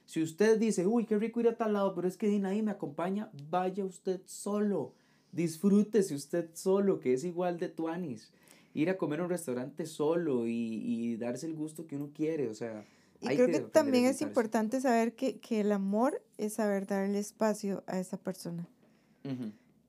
Si 0.07 0.23
usted 0.23 0.61
dice, 0.61 0.87
uy, 0.87 1.07
qué 1.07 1.19
rico 1.19 1.41
ir 1.41 1.49
a 1.49 1.57
tal 1.57 1.73
lado, 1.73 1.93
pero 1.93 2.07
es 2.07 2.17
que 2.17 2.39
nadie 2.39 2.63
me 2.63 2.71
acompaña, 2.71 3.31
vaya 3.51 3.85
usted 3.85 4.21
solo. 4.27 4.95
Disfrútese 5.33 6.15
usted 6.15 6.51
solo, 6.55 7.01
que 7.01 7.15
es 7.15 7.25
igual 7.25 7.59
de 7.59 7.69
tuanis. 7.69 8.33
Ir 8.73 8.91
a 8.91 8.97
comer 8.97 9.19
a 9.19 9.25
un 9.25 9.31
restaurante 9.31 9.87
solo 9.87 10.47
y, 10.47 10.53
y 10.53 11.17
darse 11.17 11.47
el 11.47 11.55
gusto 11.55 11.89
que 11.89 11.97
uno 11.97 12.11
quiere, 12.15 12.49
o 12.49 12.55
sea. 12.55 12.85
Y 13.21 13.29
creo 13.29 13.49
que, 13.49 13.61
también 13.61 14.07
es 14.07 14.23
importante 14.23 14.81
saber 14.81 15.15
que, 15.15 15.39
que, 15.41 15.61
el 15.61 15.73
amor 15.73 16.23
es 16.39 16.55
saber 16.55 16.87
darle 16.87 17.19
espacio 17.19 17.85
a 17.87 17.99
esa 17.99 18.17
persona. 18.17 18.67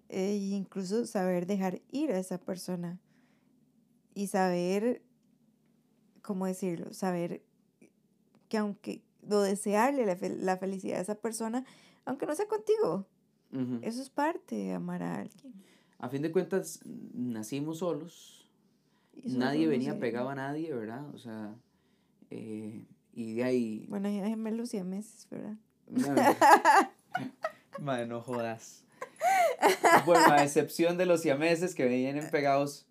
e 0.09 0.35
incluso 0.35 1.05
saber 1.05 1.45
dejar 1.45 1.81
ir 1.91 2.11
a 2.11 2.19
esa 2.19 2.37
persona. 2.37 2.99
Y 4.13 4.27
saber, 4.27 5.01
¿cómo 6.21 6.45
decirlo? 6.45 6.93
Saber 6.93 7.41
que 8.49 8.57
aunque 8.57 9.01
lo 9.27 9.41
desearle 9.41 10.05
la, 10.05 10.57
felicidad 10.57 10.99
a 10.99 11.01
esa 11.01 11.15
persona, 11.15 11.63
aunque 12.03 12.25
no 12.25 12.35
sea 12.35 12.47
contigo, 12.47 13.07
eso 13.81 14.01
es 14.01 14.09
parte 14.09 14.55
de 14.55 14.73
amar 14.73 15.03
a 15.03 15.19
alguien. 15.19 15.53
A 15.99 16.09
fin 16.09 16.21
de 16.21 16.31
cuentas, 16.31 16.81
nacimos 17.13 17.79
solos. 17.79 18.49
Nadie 19.23 19.67
venía 19.67 19.99
pegado 19.99 20.29
a 20.29 20.35
nadie, 20.35 20.73
¿verdad? 20.73 21.07
O 21.13 21.17
sea, 21.17 21.55
eh, 22.29 22.85
y 23.13 23.35
de 23.35 23.43
ahí... 23.43 23.85
Bueno, 23.89 24.07
hay 24.07 24.19
gemelos 24.19 24.73
y 24.73 24.83
meses, 24.83 25.27
¿verdad? 25.29 25.55
Madre, 27.79 28.07
no 28.07 28.21
jodas. 28.21 28.83
Bueno, 30.05 30.25
a 30.31 30.43
excepción 30.43 30.97
de 30.97 31.05
los 31.05 31.21
siameses 31.21 31.75
que 31.75 31.85
vienen 31.85 32.29
pegados, 32.29 32.87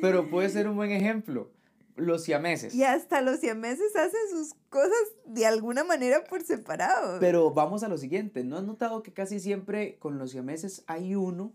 pero 0.00 0.28
puede 0.28 0.48
ser 0.48 0.68
un 0.68 0.76
buen 0.76 0.90
ejemplo. 0.90 1.50
Los 1.96 2.24
siameses. 2.24 2.74
Y 2.74 2.84
hasta 2.84 3.20
los 3.20 3.40
siameses 3.40 3.94
hacen 3.94 4.20
sus 4.30 4.54
cosas 4.70 4.92
de 5.26 5.46
alguna 5.46 5.84
manera 5.84 6.24
por 6.24 6.42
separado. 6.42 7.20
Pero 7.20 7.50
vamos 7.52 7.82
a 7.82 7.88
lo 7.88 7.98
siguiente, 7.98 8.42
¿no 8.44 8.56
has 8.56 8.64
notado 8.64 9.02
que 9.02 9.12
casi 9.12 9.38
siempre 9.40 9.98
con 9.98 10.18
los 10.18 10.30
siameses 10.30 10.82
hay 10.86 11.14
uno 11.14 11.52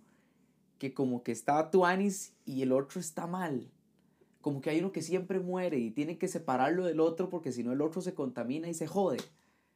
que 0.78 0.94
como 0.94 1.24
que 1.24 1.32
está 1.32 1.72
tuanis 1.72 2.34
y 2.46 2.62
el 2.62 2.72
otro 2.74 3.00
está 3.00 3.28
mal? 3.28 3.72
Como 4.46 4.62
que 4.62 4.70
hay 4.70 4.78
uno 4.78 4.92
que 4.92 5.02
siempre 5.02 5.40
muere 5.40 5.80
y 5.80 5.90
tiene 5.90 6.20
que 6.20 6.28
separarlo 6.28 6.86
del 6.86 7.00
otro 7.00 7.32
porque 7.32 7.52
si 7.52 7.64
no 7.64 7.72
el 7.72 7.82
otro 7.82 8.00
se 8.04 8.14
contamina 8.14 8.70
y 8.70 8.76
se 8.76 8.86
jode. 8.86 9.18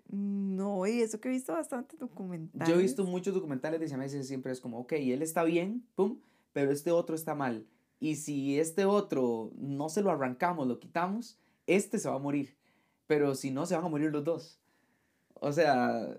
No, 0.09 0.85
y 0.85 1.01
eso 1.01 1.19
que 1.19 1.27
he 1.27 1.31
visto 1.31 1.53
bastante 1.53 1.97
documentales. 1.97 2.69
Yo 2.69 2.75
he 2.75 2.83
visto 2.83 3.03
muchos 3.03 3.33
documentales 3.33 3.79
de 3.79 3.87
siameses 3.87 4.27
siempre 4.27 4.51
es 4.51 4.61
como, 4.61 4.77
ok, 4.81 4.91
él 4.91 5.23
está 5.23 5.43
bien, 5.43 5.87
pum, 5.95 6.19
pero 6.53 6.71
este 6.71 6.91
otro 6.91 7.15
está 7.15 7.33
mal. 7.33 7.65
Y 7.99 8.17
si 8.17 8.59
este 8.59 8.85
otro 8.85 9.49
no 9.55 9.89
se 9.89 10.03
lo 10.03 10.11
arrancamos, 10.11 10.67
lo 10.67 10.77
quitamos, 10.79 11.39
este 11.65 11.97
se 11.97 12.07
va 12.07 12.17
a 12.17 12.19
morir. 12.19 12.55
Pero 13.07 13.33
si 13.33 13.49
no, 13.49 13.65
se 13.65 13.73
van 13.75 13.85
a 13.85 13.89
morir 13.89 14.11
los 14.11 14.23
dos. 14.23 14.59
O 15.33 15.51
sea, 15.51 16.15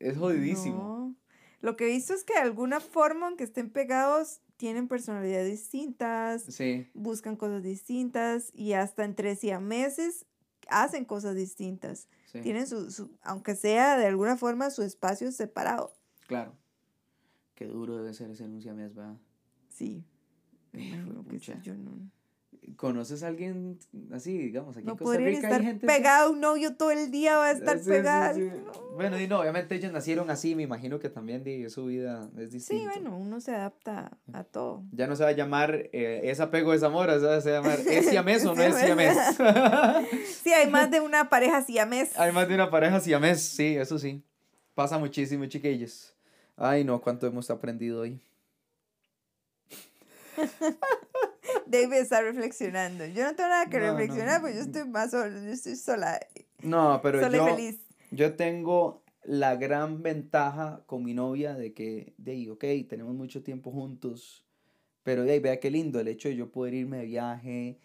es 0.00 0.18
jodidísimo. 0.18 1.14
Lo 1.60 1.76
que 1.76 1.84
he 1.84 1.92
visto 1.92 2.12
es 2.12 2.24
que 2.24 2.34
de 2.34 2.40
alguna 2.40 2.80
forma, 2.80 3.28
aunque 3.28 3.44
estén 3.44 3.70
pegados, 3.70 4.40
tienen 4.62 4.86
personalidades 4.86 5.50
distintas, 5.50 6.44
sí. 6.44 6.88
buscan 6.94 7.34
cosas 7.34 7.64
distintas 7.64 8.52
y 8.54 8.74
hasta 8.74 9.04
entre 9.04 9.34
siameses 9.34 10.24
hacen 10.68 11.04
cosas 11.04 11.34
distintas. 11.34 12.06
Tienen 12.30 12.68
su, 12.68 12.92
su, 12.92 13.10
aunque 13.22 13.56
sea 13.56 13.98
de 13.98 14.06
alguna 14.06 14.36
forma, 14.36 14.70
su 14.70 14.82
espacio 14.82 15.32
separado. 15.32 15.92
Claro. 16.28 16.56
Qué 17.56 17.66
duro 17.66 17.96
debe 17.96 18.14
ser 18.14 18.30
ese 18.30 18.46
mes, 18.46 18.64
¿verdad? 18.64 19.16
Sí. 19.68 20.04
yo 21.64 21.74
no. 21.74 22.08
¿Conoces 22.76 23.24
a 23.24 23.26
alguien 23.26 23.78
así, 24.12 24.38
digamos, 24.38 24.76
aquí 24.76 24.86
no 24.86 24.92
en 24.92 24.98
Costa 24.98 25.18
Rica 25.18 25.38
estar 25.38 25.60
hay 25.60 25.66
gente 25.66 25.86
pegado 25.86 26.30
un 26.30 26.40
novio 26.40 26.76
todo 26.76 26.92
el 26.92 27.10
día, 27.10 27.36
va 27.36 27.46
a 27.46 27.50
estar 27.50 27.80
pegado. 27.80 28.38
Bueno, 28.94 29.18
y 29.18 29.26
no, 29.26 29.40
obviamente 29.40 29.74
ellos 29.74 29.92
nacieron 29.92 30.30
así, 30.30 30.54
me 30.54 30.62
imagino 30.62 31.00
que 31.00 31.08
también 31.08 31.42
de 31.42 31.68
su 31.70 31.86
vida 31.86 32.30
es 32.38 32.52
distinta. 32.52 32.84
Sí, 32.84 32.88
bueno, 32.88 33.16
uno 33.16 33.40
se 33.40 33.52
adapta 33.52 34.16
a 34.32 34.44
todo. 34.44 34.84
Ya 34.92 35.08
no 35.08 35.16
se 35.16 35.24
va 35.24 35.30
a 35.30 35.32
llamar 35.32 35.74
eh, 35.92 36.20
es 36.24 36.38
apego, 36.38 36.72
es 36.72 36.84
amor, 36.84 37.10
se 37.10 37.26
va 37.26 37.36
a 37.36 37.40
llamar 37.40 37.80
es 37.80 38.08
siamés 38.08 38.44
o 38.46 38.54
no 38.54 38.62
es 38.62 38.76
siamés. 38.76 39.18
sí, 40.42 40.52
hay 40.52 40.70
más 40.70 40.88
de 40.90 41.00
una 41.00 41.28
pareja 41.28 41.62
siamés. 41.62 42.16
Hay 42.16 42.30
más 42.30 42.46
de 42.46 42.54
una 42.54 42.70
pareja 42.70 43.00
siamés, 43.00 43.42
sí, 43.42 43.76
eso 43.76 43.98
sí. 43.98 44.22
Pasa 44.74 44.98
muchísimo, 44.98 45.46
chiquillos. 45.46 46.14
Ay, 46.56 46.84
no, 46.84 47.00
cuánto 47.00 47.26
hemos 47.26 47.50
aprendido 47.50 48.02
hoy. 48.02 48.20
David 51.66 51.94
está 51.94 52.22
reflexionando. 52.22 53.06
Yo 53.06 53.24
no 53.24 53.34
tengo 53.34 53.48
nada 53.48 53.66
que 53.66 53.78
reflexionar, 53.78 54.40
pues 54.40 54.54
yo 54.54 54.60
estoy 54.62 54.88
más 54.88 55.10
sola, 55.10 55.28
yo 55.28 55.50
estoy 55.50 55.76
sola. 55.76 56.20
No, 56.62 57.00
pero 57.02 57.20
yo, 57.30 57.46
feliz. 57.46 57.80
yo 58.10 58.34
tengo 58.34 59.02
la 59.24 59.56
gran 59.56 60.02
ventaja 60.02 60.82
con 60.86 61.04
mi 61.04 61.14
novia 61.14 61.54
de 61.54 61.72
que, 61.72 62.14
de 62.18 62.32
ahí, 62.32 62.48
ok, 62.48 62.64
tenemos 62.88 63.14
mucho 63.14 63.42
tiempo 63.42 63.70
juntos, 63.70 64.44
pero 65.02 65.24
de 65.24 65.32
ahí, 65.32 65.40
vea 65.40 65.60
qué 65.60 65.70
lindo 65.70 66.00
el 66.00 66.08
hecho 66.08 66.28
de 66.28 66.36
yo 66.36 66.50
poder 66.50 66.74
irme 66.74 66.98
de 66.98 67.06
viaje, 67.06 67.78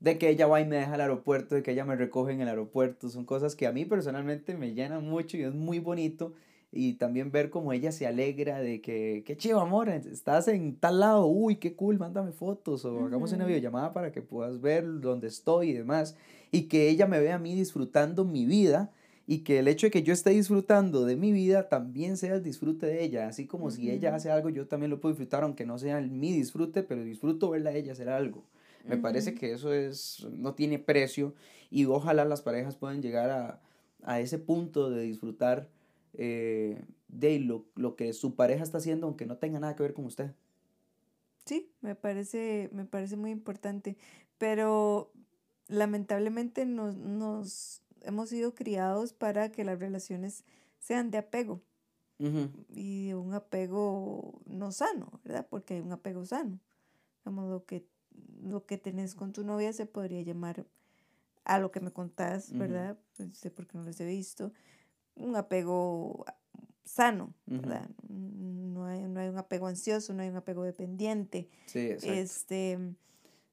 de 0.00 0.18
que 0.18 0.28
ella 0.28 0.46
va 0.46 0.60
y 0.60 0.66
me 0.66 0.76
deja 0.76 0.94
al 0.94 1.00
aeropuerto, 1.00 1.54
de 1.54 1.62
que 1.62 1.72
ella 1.72 1.84
me 1.84 1.96
recoge 1.96 2.32
en 2.32 2.40
el 2.40 2.48
aeropuerto, 2.48 3.08
son 3.08 3.24
cosas 3.24 3.56
que 3.56 3.66
a 3.66 3.72
mí 3.72 3.84
personalmente 3.84 4.54
me 4.54 4.74
llenan 4.74 5.04
mucho 5.04 5.36
y 5.36 5.42
es 5.42 5.54
muy 5.54 5.78
bonito 5.78 6.34
y 6.70 6.94
también 6.94 7.30
ver 7.30 7.48
cómo 7.48 7.72
ella 7.72 7.92
se 7.92 8.06
alegra 8.06 8.60
de 8.60 8.80
que, 8.80 9.22
qué 9.24 9.36
chido, 9.36 9.60
amor, 9.60 9.88
estás 9.88 10.48
en 10.48 10.76
tal 10.76 11.00
lado, 11.00 11.26
uy, 11.26 11.56
qué 11.56 11.74
cool, 11.74 11.98
mándame 11.98 12.32
fotos 12.32 12.84
o 12.84 13.06
hagamos 13.06 13.32
una 13.32 13.46
videollamada 13.46 13.92
para 13.92 14.12
que 14.12 14.20
puedas 14.20 14.60
ver 14.60 15.00
dónde 15.00 15.28
estoy 15.28 15.70
y 15.70 15.72
demás. 15.72 16.16
Y 16.50 16.62
que 16.62 16.88
ella 16.90 17.06
me 17.06 17.20
vea 17.20 17.36
a 17.36 17.38
mí 17.38 17.54
disfrutando 17.54 18.24
mi 18.24 18.44
vida 18.44 18.90
y 19.26 19.38
que 19.40 19.58
el 19.58 19.68
hecho 19.68 19.86
de 19.86 19.90
que 19.90 20.02
yo 20.02 20.12
esté 20.12 20.30
disfrutando 20.30 21.04
de 21.04 21.16
mi 21.16 21.32
vida 21.32 21.68
también 21.68 22.16
sea 22.16 22.34
el 22.34 22.42
disfrute 22.42 22.86
de 22.86 23.02
ella. 23.02 23.28
Así 23.28 23.46
como 23.46 23.70
si 23.70 23.90
ella 23.90 24.14
hace 24.14 24.30
algo, 24.30 24.50
yo 24.50 24.66
también 24.66 24.90
lo 24.90 25.00
puedo 25.00 25.12
disfrutar, 25.12 25.44
aunque 25.44 25.66
no 25.66 25.78
sea 25.78 26.00
mi 26.00 26.32
disfrute, 26.32 26.82
pero 26.82 27.02
disfruto 27.02 27.50
verla 27.50 27.70
a 27.70 27.74
ella 27.74 27.92
hacer 27.92 28.08
algo. 28.08 28.44
Me 28.86 28.96
parece 28.96 29.34
que 29.34 29.52
eso 29.52 29.74
es, 29.74 30.26
no 30.32 30.54
tiene 30.54 30.78
precio 30.78 31.34
y 31.70 31.84
ojalá 31.84 32.24
las 32.24 32.40
parejas 32.40 32.76
puedan 32.76 33.02
llegar 33.02 33.28
a, 33.30 33.60
a 34.02 34.20
ese 34.20 34.38
punto 34.38 34.88
de 34.88 35.02
disfrutar 35.02 35.68
eh, 36.20 36.84
de 37.06 37.38
lo, 37.38 37.64
lo, 37.76 37.94
que 37.94 38.12
su 38.12 38.34
pareja 38.34 38.64
está 38.64 38.78
haciendo, 38.78 39.06
aunque 39.06 39.24
no 39.24 39.38
tenga 39.38 39.60
nada 39.60 39.76
que 39.76 39.84
ver 39.84 39.94
con 39.94 40.04
usted. 40.04 40.34
Sí, 41.46 41.72
me 41.80 41.94
parece, 41.94 42.68
me 42.72 42.84
parece 42.84 43.16
muy 43.16 43.30
importante, 43.30 43.96
pero 44.36 45.12
lamentablemente 45.68 46.66
nos, 46.66 46.96
nos 46.96 47.82
hemos 48.02 48.30
sido 48.30 48.54
criados 48.54 49.12
para 49.12 49.52
que 49.52 49.62
las 49.64 49.78
relaciones 49.78 50.44
sean 50.80 51.10
de 51.12 51.18
apego 51.18 51.62
y 52.74 53.12
un 53.12 53.32
apego 53.32 54.40
no 54.44 54.72
sano, 54.72 55.20
¿verdad? 55.22 55.46
Porque 55.48 55.74
hay 55.74 55.80
un 55.80 55.92
apego 55.92 56.24
sano. 56.24 56.58
Como 57.22 57.46
lo 57.46 57.64
que, 57.64 57.86
lo 58.42 58.66
que 58.66 58.76
tenés 58.76 59.14
con 59.14 59.32
tu 59.32 59.44
novia 59.44 59.72
se 59.72 59.86
podría 59.86 60.22
llamar 60.22 60.66
a 61.44 61.60
lo 61.60 61.70
que 61.70 61.78
me 61.78 61.92
contás, 61.92 62.52
¿verdad? 62.52 62.98
Pues, 63.16 63.38
sé 63.38 63.52
por 63.52 63.68
qué 63.68 63.78
no 63.78 63.84
los 63.84 64.00
he 64.00 64.04
visto 64.04 64.52
un 65.18 65.36
apego 65.36 66.24
sano, 66.84 67.34
¿verdad? 67.46 67.88
No 68.08 68.86
hay, 68.86 69.02
no 69.02 69.20
hay 69.20 69.28
un 69.28 69.38
apego 69.38 69.66
ansioso, 69.66 70.14
no 70.14 70.22
hay 70.22 70.28
un 70.28 70.36
apego 70.36 70.64
dependiente. 70.64 71.48
Sí, 71.66 71.90
exacto. 71.90 72.12
Este, 72.12 72.78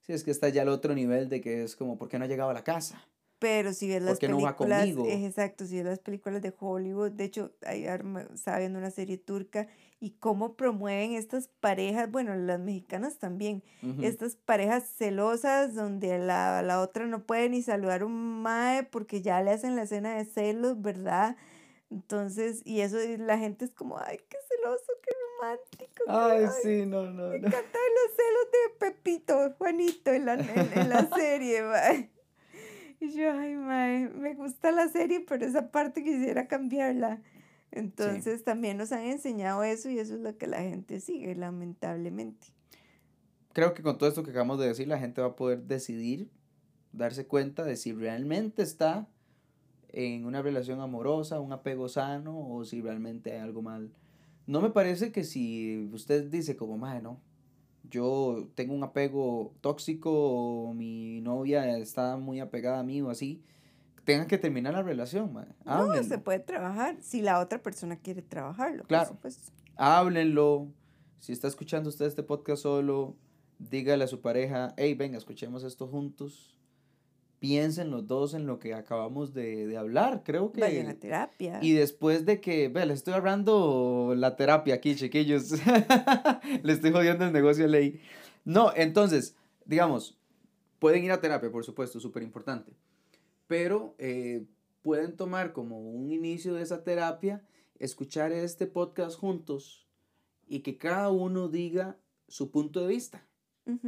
sí, 0.01 0.13
es 0.13 0.23
que 0.23 0.31
está 0.31 0.49
ya 0.49 0.61
al 0.61 0.69
otro 0.69 0.95
nivel 0.95 1.29
de 1.29 1.41
que 1.41 1.63
es 1.63 1.75
como, 1.75 1.97
¿por 1.97 2.07
qué 2.07 2.17
no 2.17 2.25
ha 2.25 2.27
llegado 2.27 2.49
a 2.49 2.53
la 2.53 2.63
casa? 2.63 3.05
Pero 3.45 3.73
si 3.73 3.87
ves 3.87 4.01
las 4.01 4.17
películas, 4.17 4.87
no 4.87 5.05
exacto, 5.05 5.67
si 5.67 5.75
ves 5.75 5.85
las 5.85 5.99
películas 5.99 6.41
de 6.41 6.51
Hollywood, 6.57 7.11
de 7.11 7.25
hecho, 7.25 7.51
ayer 7.63 8.03
estaba 8.33 8.57
viendo 8.57 8.79
una 8.79 8.89
serie 8.89 9.19
turca 9.19 9.67
y 9.99 10.13
cómo 10.13 10.55
promueven 10.55 11.11
estas 11.11 11.47
parejas, 11.59 12.09
bueno, 12.09 12.35
las 12.35 12.59
mexicanas 12.59 13.19
también, 13.19 13.61
estas 14.01 14.35
parejas 14.35 14.89
celosas 14.97 15.75
donde 15.75 16.17
la, 16.17 16.63
la, 16.63 16.81
otra 16.81 17.05
no 17.05 17.27
puede 17.27 17.47
ni 17.49 17.61
saludar 17.61 18.01
a 18.01 18.07
un 18.07 18.41
mae 18.41 18.81
porque 18.81 19.21
ya 19.21 19.43
le 19.43 19.51
hacen 19.51 19.75
la 19.75 19.83
escena 19.83 20.17
de 20.17 20.25
celos, 20.25 20.81
¿verdad? 20.81 21.37
Entonces, 21.91 22.63
y 22.65 22.81
eso, 22.81 22.97
la 23.19 23.37
gente 23.37 23.65
es 23.65 23.75
como, 23.75 23.99
ay, 23.99 24.17
qué 24.27 24.37
celoso, 24.49 24.91
qué 25.03 25.11
romántico. 25.37 26.03
Ay, 26.07 26.47
sí, 26.63 26.87
no, 26.87 27.11
no. 27.11 27.29
Me 27.29 27.37
encantan 27.37 27.61
los 27.61 28.15
celos 28.15 28.51
de 28.51 28.79
Pepito, 28.79 29.53
Juanito, 29.59 30.11
en 30.11 30.25
la, 30.25 30.33
en, 30.33 30.89
la 30.89 31.07
serie, 31.15 31.61
Y 33.05 33.11
yo, 33.11 33.31
ay, 33.31 33.55
mae, 33.55 34.09
me 34.09 34.33
gusta 34.33 34.71
la 34.71 34.87
serie, 34.87 35.23
pero 35.27 35.45
esa 35.45 35.69
parte 35.69 36.03
quisiera 36.03 36.47
cambiarla. 36.47 37.21
Entonces, 37.71 38.43
también 38.43 38.77
nos 38.77 38.91
han 38.91 39.05
enseñado 39.05 39.63
eso 39.63 39.89
y 39.89 39.99
eso 39.99 40.15
es 40.15 40.21
lo 40.21 40.37
que 40.37 40.47
la 40.47 40.61
gente 40.61 40.99
sigue, 40.99 41.35
lamentablemente. 41.35 42.47
Creo 43.53 43.73
que 43.73 43.83
con 43.83 43.97
todo 43.97 44.09
esto 44.09 44.23
que 44.23 44.31
acabamos 44.31 44.59
de 44.59 44.67
decir, 44.67 44.87
la 44.87 44.97
gente 44.97 45.21
va 45.21 45.27
a 45.27 45.35
poder 45.35 45.63
decidir, 45.63 46.29
darse 46.93 47.27
cuenta 47.27 47.63
de 47.63 47.75
si 47.75 47.93
realmente 47.93 48.63
está 48.63 49.07
en 49.89 50.25
una 50.25 50.41
relación 50.41 50.81
amorosa, 50.81 51.39
un 51.39 51.53
apego 51.53 51.87
sano 51.89 52.49
o 52.49 52.65
si 52.65 52.81
realmente 52.81 53.33
hay 53.33 53.39
algo 53.39 53.61
mal. 53.61 53.91
No 54.47 54.61
me 54.61 54.69
parece 54.69 55.11
que 55.11 55.23
si 55.23 55.89
usted 55.93 56.25
dice 56.25 56.55
como, 56.55 56.77
madre, 56.77 57.01
no, 57.01 57.21
yo 57.89 58.49
tengo 58.55 58.73
un 58.73 58.83
apego 58.83 59.53
tóxico 59.61 60.11
o 60.11 60.73
mi 60.73 61.21
novia 61.21 61.77
está 61.77 62.17
muy 62.17 62.39
apegada 62.39 62.79
a 62.79 62.83
mí 62.83 63.01
o 63.01 63.09
así, 63.09 63.41
tengan 64.03 64.27
que 64.27 64.37
terminar 64.37 64.73
la 64.73 64.83
relación, 64.83 65.33
madre. 65.33 65.53
No, 65.65 65.93
se 66.03 66.17
puede 66.17 66.39
trabajar 66.39 66.97
si 67.01 67.21
la 67.21 67.39
otra 67.39 67.61
persona 67.61 67.97
quiere 67.97 68.21
trabajarlo. 68.21 68.83
Claro. 68.83 69.17
Háblenlo. 69.75 70.67
Si 71.19 71.31
está 71.31 71.47
escuchando 71.47 71.89
usted 71.89 72.05
este 72.05 72.23
podcast 72.23 72.63
solo, 72.63 73.15
dígale 73.57 74.03
a 74.03 74.07
su 74.07 74.21
pareja, 74.21 74.73
hey, 74.77 74.93
venga, 74.93 75.17
escuchemos 75.17 75.63
esto 75.63 75.87
juntos 75.87 76.54
piensen 77.39 77.91
los 77.91 78.07
dos 78.07 78.33
en 78.33 78.47
lo 78.47 78.59
que 78.59 78.73
acabamos 78.73 79.33
de, 79.33 79.67
de 79.67 79.77
hablar. 79.77 80.23
Creo 80.23 80.51
que... 80.51 80.61
Vayan 80.61 80.87
a 80.87 80.95
terapia. 80.95 81.59
Y 81.61 81.73
después 81.73 82.25
de 82.25 82.41
que, 82.41 82.69
ve, 82.69 82.85
les 82.85 82.99
estoy 82.99 83.13
agarrando 83.13 84.13
la 84.15 84.35
terapia 84.35 84.75
aquí, 84.75 84.95
chiquillos. 84.95 85.51
le 86.63 86.73
estoy 86.73 86.91
jodiendo 86.91 87.25
el 87.25 87.33
negocio 87.33 87.67
ley. 87.67 87.99
No, 88.43 88.71
entonces, 88.75 89.35
digamos, 89.65 90.17
pueden 90.79 91.03
ir 91.03 91.11
a 91.11 91.21
terapia, 91.21 91.51
por 91.51 91.63
supuesto, 91.63 91.99
súper 91.99 92.23
importante. 92.23 92.73
Pero 93.47 93.95
eh, 93.97 94.45
pueden 94.81 95.15
tomar 95.15 95.53
como 95.53 95.79
un 95.79 96.11
inicio 96.11 96.53
de 96.53 96.61
esa 96.61 96.83
terapia, 96.83 97.43
escuchar 97.79 98.31
este 98.31 98.67
podcast 98.67 99.17
juntos 99.17 99.87
y 100.47 100.59
que 100.59 100.77
cada 100.77 101.09
uno 101.09 101.47
diga 101.47 101.97
su 102.27 102.51
punto 102.51 102.81
de 102.81 102.87
vista. 102.87 103.27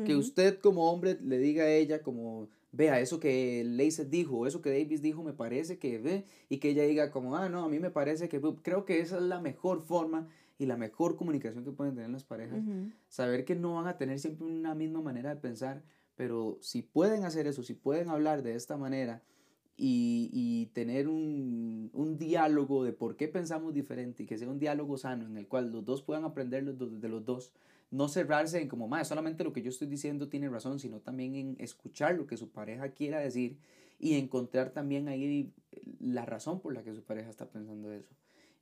Que 0.05 0.15
usted 0.15 0.57
como 0.57 0.91
hombre 0.91 1.19
le 1.21 1.37
diga 1.37 1.65
a 1.65 1.69
ella 1.69 2.01
como, 2.01 2.49
vea, 2.77 2.99
eso 2.99 3.19
que 3.19 3.63
Lacey 3.65 4.05
dijo, 4.05 4.45
eso 4.45 4.61
que 4.61 4.69
Davis 4.69 5.01
dijo, 5.01 5.23
me 5.23 5.33
parece 5.33 5.79
que 5.79 5.97
ve, 5.97 6.25
y 6.47 6.59
que 6.59 6.69
ella 6.69 6.83
diga 6.83 7.11
como, 7.11 7.35
ah, 7.35 7.49
no, 7.49 7.65
a 7.65 7.69
mí 7.69 7.79
me 7.79 7.89
parece 7.89 8.29
que, 8.29 8.39
creo 8.61 8.85
que 8.85 8.99
esa 8.99 9.17
es 9.17 9.23
la 9.23 9.41
mejor 9.41 9.81
forma 9.81 10.27
y 10.59 10.67
la 10.67 10.77
mejor 10.77 11.17
comunicación 11.17 11.65
que 11.65 11.71
pueden 11.71 11.95
tener 11.95 12.11
las 12.11 12.23
parejas. 12.23 12.59
Saber 13.09 13.45
que 13.45 13.55
no 13.55 13.75
van 13.75 13.87
a 13.87 13.97
tener 13.97 14.19
siempre 14.19 14.45
una 14.45 14.75
misma 14.75 15.01
manera 15.01 15.33
de 15.33 15.41
pensar, 15.41 15.83
pero 16.15 16.59
si 16.61 16.83
pueden 16.83 17.25
hacer 17.25 17.47
eso, 17.47 17.63
si 17.63 17.73
pueden 17.73 18.09
hablar 18.09 18.43
de 18.43 18.55
esta 18.55 18.77
manera 18.77 19.23
y, 19.75 20.29
y 20.31 20.67
tener 20.67 21.07
un, 21.07 21.89
un, 21.93 22.17
diálogo 22.17 22.83
de 22.83 22.93
por 22.93 23.15
qué 23.15 23.27
pensamos 23.27 23.73
diferente 23.73 24.23
y 24.23 24.25
que 24.25 24.37
sea 24.37 24.49
un 24.49 24.59
diálogo 24.59 24.97
sano 24.97 25.25
en 25.25 25.37
el 25.37 25.47
cual 25.47 25.71
los 25.71 25.85
dos 25.85 26.01
puedan 26.01 26.25
aprender 26.25 26.63
de 26.65 27.09
los 27.09 27.23
dos, 27.25 27.53
no 27.91 28.07
cerrarse 28.07 28.61
en 28.61 28.67
como, 28.67 28.87
más 28.87 29.07
solamente 29.07 29.43
lo 29.43 29.53
que 29.53 29.61
yo 29.61 29.69
estoy 29.69 29.87
diciendo 29.87 30.27
tiene 30.29 30.49
razón, 30.49 30.79
sino 30.79 30.99
también 30.99 31.35
en 31.35 31.55
escuchar 31.59 32.15
lo 32.15 32.27
que 32.27 32.37
su 32.37 32.49
pareja 32.49 32.89
quiera 32.89 33.19
decir 33.19 33.57
y 33.99 34.15
encontrar 34.15 34.71
también 34.71 35.07
ahí 35.07 35.53
la 35.99 36.25
razón 36.25 36.59
por 36.59 36.73
la 36.73 36.83
que 36.83 36.93
su 36.93 37.03
pareja 37.03 37.29
está 37.29 37.49
pensando 37.49 37.91
eso 37.91 38.13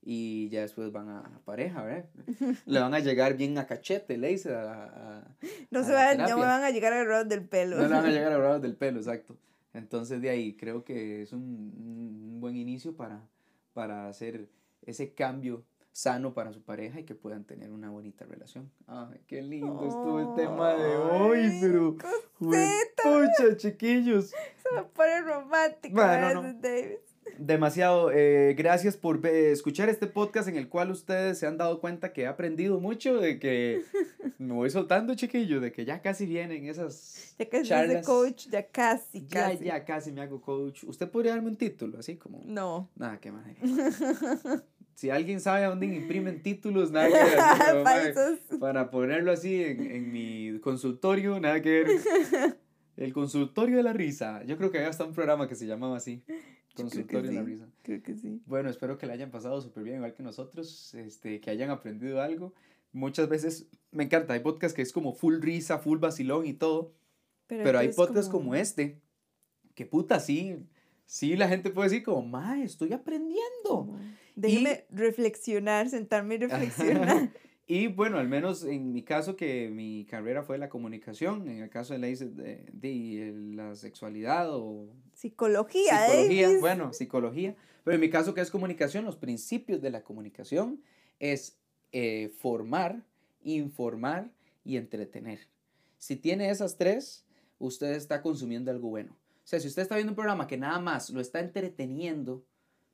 y 0.06 0.50
ya 0.50 0.62
después 0.62 0.92
van 0.92 1.10
a, 1.10 1.42
pareja, 1.46 1.84
¿verdad? 1.84 2.06
Le 2.68 2.80
van 2.80 2.94
a 2.94 3.00
llegar 3.00 3.36
bien 3.36 3.58
a 3.58 3.66
cachete, 3.66 4.18
le 4.18 4.30
dice 4.30 4.54
a, 4.54 5.28
no, 5.72 5.84
se 5.84 5.92
van, 5.92 6.18
no 6.20 6.38
me 6.38 6.46
van 6.46 6.64
a 6.64 6.70
llegar 6.70 6.94
agarrados 6.94 7.28
del 7.28 7.44
pelo. 7.44 7.78
No 7.78 7.84
le 7.84 7.90
van 7.90 8.06
a 8.06 8.12
llegar 8.12 8.28
agarrados 8.32 8.62
del 8.62 8.76
pelo, 8.76 9.00
exacto. 9.00 9.36
Entonces 9.74 10.22
de 10.22 10.30
ahí 10.30 10.56
creo 10.56 10.86
que 10.86 11.24
es 11.24 11.34
un, 11.34 11.42
un, 11.42 12.40
buen 12.40 12.56
inicio 12.56 12.96
para, 12.96 13.28
para 13.74 14.08
hacer 14.08 14.48
ese 14.84 15.14
cambio 15.14 15.66
sano 15.96 16.34
para 16.34 16.52
su 16.52 16.62
pareja 16.62 17.00
y 17.00 17.06
que 17.06 17.16
puedan 17.16 17.46
tener 17.46 17.72
una 17.72 17.90
bonita 17.90 18.26
relación. 18.26 18.70
Ay, 18.86 19.22
qué 19.28 19.42
lindo 19.42 19.88
estuvo 19.88 20.20
el 20.20 20.36
tema 20.36 20.74
de 20.74 20.98
hoy, 20.98 21.58
pero... 21.62 21.96
Pucha, 22.38 23.56
chiquillos. 23.56 24.26
Se 24.28 24.76
me 24.76 24.84
pone 24.84 25.22
romántico. 25.22 25.96
Bueno, 25.96 26.42
no. 26.42 26.54
David 26.54 26.98
demasiado. 27.38 28.12
Eh, 28.12 28.54
gracias 28.58 28.98
por 28.98 29.26
escuchar 29.26 29.90
este 29.90 30.08
podcast 30.08 30.48
en 30.48 30.58
el 30.58 30.70
cual 30.70 30.92
ustedes 30.92 31.40
se 31.40 31.48
han 31.48 31.58
dado 31.58 31.80
cuenta 31.80 32.14
que 32.14 32.24
he 32.24 32.28
aprendido 32.28 32.80
mucho, 32.80 33.20
de 33.20 33.40
que 33.40 33.84
me 34.38 34.54
voy 34.54 34.70
soltando, 34.70 35.16
chiquillo, 35.16 35.60
de 35.60 35.72
que 35.72 35.86
ya 35.86 36.02
casi 36.02 36.26
vienen 36.26 36.68
esas. 36.68 37.36
Ya 37.38 37.50
casi 37.50 37.70
charlas. 37.70 38.06
coach, 38.06 38.48
ya 38.50 38.68
casi, 38.68 39.22
casi. 39.26 39.66
Ya, 39.66 39.78
ya 39.78 39.86
casi 39.86 40.12
me 40.12 40.22
hago 40.22 40.42
coach. 40.42 40.84
¿Usted 40.84 41.10
podría 41.10 41.34
darme 41.34 41.50
un 41.50 41.58
título, 41.58 42.00
así 42.00 42.18
como? 42.18 42.42
No. 42.46 42.90
Nada, 42.96 43.20
qué 43.20 43.32
madre. 43.32 43.56
si 44.96 45.10
alguien 45.10 45.42
sabe 45.42 45.66
a 45.66 45.70
dónde 45.70 45.86
imprimen 45.86 46.42
títulos, 46.44 46.92
nada 46.92 47.08
que 47.08 47.14
ver. 47.14 48.40
para 48.60 48.90
ponerlo 48.90 49.32
así 49.32 49.62
en, 49.62 49.92
en 49.92 50.12
mi 50.12 50.60
consultorio, 50.62 51.40
nada 51.40 51.62
que 51.62 51.84
ver. 51.84 51.88
El 52.98 53.12
consultorio 53.12 53.76
de 53.76 53.84
la 53.84 53.92
risa. 53.92 54.42
Yo 54.46 54.58
creo 54.58 54.72
que 54.72 54.78
había 54.78 54.90
hasta 54.90 55.04
un 55.04 55.14
programa 55.14 55.50
que 55.50 55.56
se 55.56 55.68
llamaba 55.68 55.98
así. 55.98 56.24
Consultorio 56.76 57.30
de 57.30 57.36
la 57.36 57.44
risa. 57.44 57.68
Creo 57.82 58.02
que 58.02 58.16
sí. 58.16 58.42
Bueno, 58.46 58.70
espero 58.70 58.98
que 58.98 59.06
le 59.06 59.12
hayan 59.12 59.32
pasado 59.32 59.62
súper 59.62 59.84
bien, 59.84 59.98
igual 59.98 60.14
que 60.14 60.24
nosotros, 60.24 60.94
este, 60.94 61.42
que 61.42 61.50
hayan 61.50 61.70
aprendido 61.72 62.22
algo. 62.22 62.54
Muchas 62.94 63.28
veces 63.28 63.68
me 63.92 64.06
encanta, 64.06 64.34
hay 64.34 64.40
podcasts 64.40 64.74
que 64.74 64.82
es 64.82 64.94
como 64.94 65.14
full 65.14 65.42
risa, 65.42 65.78
full 65.80 66.00
vacilón 66.00 66.46
y 66.46 66.54
todo. 66.54 66.94
Pero, 67.48 67.78
hay 67.78 67.92
podcasts 67.92 68.32
como... 68.32 68.56
este, 68.56 69.02
que 69.76 69.86
puta, 69.86 70.22
sí, 70.22 70.66
sí 71.06 71.36
la 71.36 71.50
gente 71.50 71.70
puede 71.70 71.90
decir 71.90 72.04
como, 72.04 72.22
ma, 72.22 72.64
estoy 72.64 72.94
aprendiendo. 72.94 73.98
Déjeme 74.36 74.86
reflexionar, 74.90 75.90
sentarme 75.90 76.36
y 76.36 76.38
reflexionar. 76.40 77.30
Y 77.68 77.88
bueno, 77.88 78.20
al 78.20 78.28
menos 78.28 78.64
en 78.64 78.92
mi 78.92 79.02
caso, 79.02 79.36
que 79.36 79.70
mi 79.72 80.06
carrera 80.06 80.44
fue 80.44 80.60
la 80.60 80.70
comunicación, 80.70 81.50
en 81.50 81.64
el 81.64 81.70
caso 81.72 81.94
de 81.94 82.00
la, 82.00 82.08
de, 82.08 82.64
de 82.72 83.34
la 83.56 83.76
sexualidad 83.76 84.54
o... 84.54 84.88
Psicología, 85.16 86.08
Psicología, 86.08 86.60
bueno, 86.60 86.94
psicología. 86.94 87.56
Pero 87.84 87.96
en 87.96 88.02
mi 88.02 88.12
caso, 88.12 88.36
que 88.36 88.42
es 88.42 88.52
comunicación, 88.52 89.04
los 89.04 89.16
principios 89.16 89.82
de 89.82 89.90
la 89.90 90.04
comunicación 90.04 90.84
es 91.20 91.58
eh, 91.92 92.30
formar, 92.38 93.04
informar 93.42 94.30
y 94.64 94.78
entretener. 94.78 95.40
Si 95.98 96.16
tiene 96.16 96.52
esas 96.52 96.78
tres, 96.78 97.26
usted 97.58 97.94
está 97.94 98.22
consumiendo 98.22 98.70
algo 98.70 98.90
bueno. 98.90 99.14
O 99.14 99.48
sea, 99.48 99.60
si 99.60 99.68
usted 99.68 99.82
está 99.82 99.96
viendo 99.96 100.12
un 100.12 100.16
programa 100.16 100.46
que 100.46 100.58
nada 100.58 100.80
más 100.80 101.10
lo 101.10 101.20
está 101.20 101.40
entreteniendo, 101.40 102.46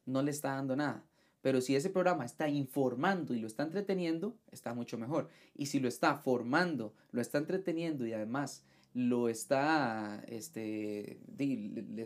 no 0.05 0.21
le 0.21 0.31
está 0.31 0.55
dando 0.55 0.75
nada. 0.75 1.03
Pero 1.41 1.61
si 1.61 1.75
ese 1.75 1.89
programa 1.89 2.25
está 2.25 2.47
informando 2.47 3.33
y 3.33 3.39
lo 3.39 3.47
está 3.47 3.63
entreteniendo, 3.63 4.35
está 4.51 4.73
mucho 4.73 4.97
mejor. 4.97 5.29
Y 5.55 5.67
si 5.67 5.79
lo 5.79 5.87
está 5.87 6.17
formando, 6.17 6.93
lo 7.11 7.21
está 7.21 7.39
entreteniendo 7.39 8.05
y 8.05 8.13
además 8.13 8.63
lo 8.93 9.29
está, 9.29 10.23
este, 10.27 11.19
le, 11.37 12.03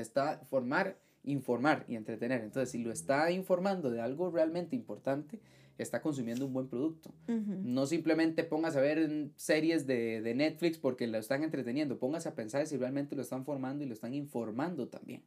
está 0.00 0.40
formar, 0.50 0.98
informar 1.24 1.84
y 1.88 1.96
entretener. 1.96 2.42
Entonces, 2.42 2.70
si 2.70 2.78
lo 2.78 2.92
está 2.92 3.30
informando 3.30 3.90
de 3.90 4.00
algo 4.00 4.30
realmente 4.30 4.76
importante, 4.76 5.40
está 5.78 6.02
consumiendo 6.02 6.44
un 6.44 6.52
buen 6.52 6.68
producto. 6.68 7.12
No 7.26 7.86
simplemente 7.86 8.42
póngase 8.44 8.78
a 8.78 8.82
ver 8.82 9.30
series 9.36 9.86
de, 9.86 10.20
de, 10.20 10.34
Netflix 10.34 10.76
porque 10.76 11.06
lo 11.06 11.18
están 11.18 11.44
entreteniendo, 11.44 11.98
póngase 11.98 12.28
a 12.28 12.34
pensar 12.34 12.66
si 12.66 12.76
realmente 12.76 13.14
lo 13.14 13.22
están 13.22 13.44
formando 13.44 13.84
y 13.84 13.86
lo 13.86 13.94
están 13.94 14.12
informando 14.12 14.88
también 14.88 15.22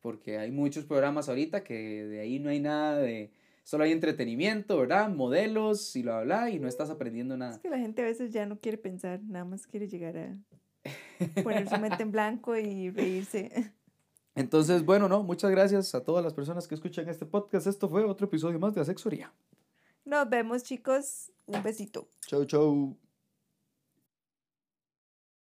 porque 0.00 0.38
hay 0.38 0.50
muchos 0.50 0.84
programas 0.84 1.28
ahorita 1.28 1.64
que 1.64 2.04
de 2.04 2.20
ahí 2.20 2.38
no 2.38 2.50
hay 2.50 2.60
nada 2.60 2.98
de, 2.98 3.32
solo 3.64 3.84
hay 3.84 3.92
entretenimiento, 3.92 4.78
¿verdad? 4.78 5.08
Modelos 5.10 5.94
y 5.96 6.02
bla, 6.02 6.22
bla, 6.22 6.50
y 6.50 6.58
no 6.58 6.68
estás 6.68 6.90
aprendiendo 6.90 7.36
nada. 7.36 7.52
Es 7.52 7.58
que 7.58 7.70
la 7.70 7.78
gente 7.78 8.02
a 8.02 8.06
veces 8.06 8.32
ya 8.32 8.46
no 8.46 8.58
quiere 8.58 8.78
pensar, 8.78 9.20
nada 9.22 9.44
más 9.44 9.66
quiere 9.66 9.88
llegar 9.88 10.16
a 10.16 10.36
poner 11.42 11.68
su 11.68 11.78
mente 11.78 12.02
en 12.02 12.12
blanco 12.12 12.56
y 12.56 12.90
reírse. 12.90 13.72
Entonces, 14.34 14.84
bueno, 14.84 15.08
no, 15.08 15.22
muchas 15.24 15.50
gracias 15.50 15.94
a 15.94 16.04
todas 16.04 16.24
las 16.24 16.32
personas 16.32 16.68
que 16.68 16.76
escuchan 16.76 17.08
este 17.08 17.26
podcast. 17.26 17.66
Esto 17.66 17.88
fue 17.88 18.04
otro 18.04 18.26
episodio 18.26 18.58
más 18.60 18.72
de 18.72 18.80
Asexoría. 18.80 19.32
Nos 20.04 20.30
vemos, 20.30 20.62
chicos. 20.62 21.32
Un 21.46 21.62
besito. 21.62 22.08
Chau, 22.26 22.44
chau. 22.44 23.07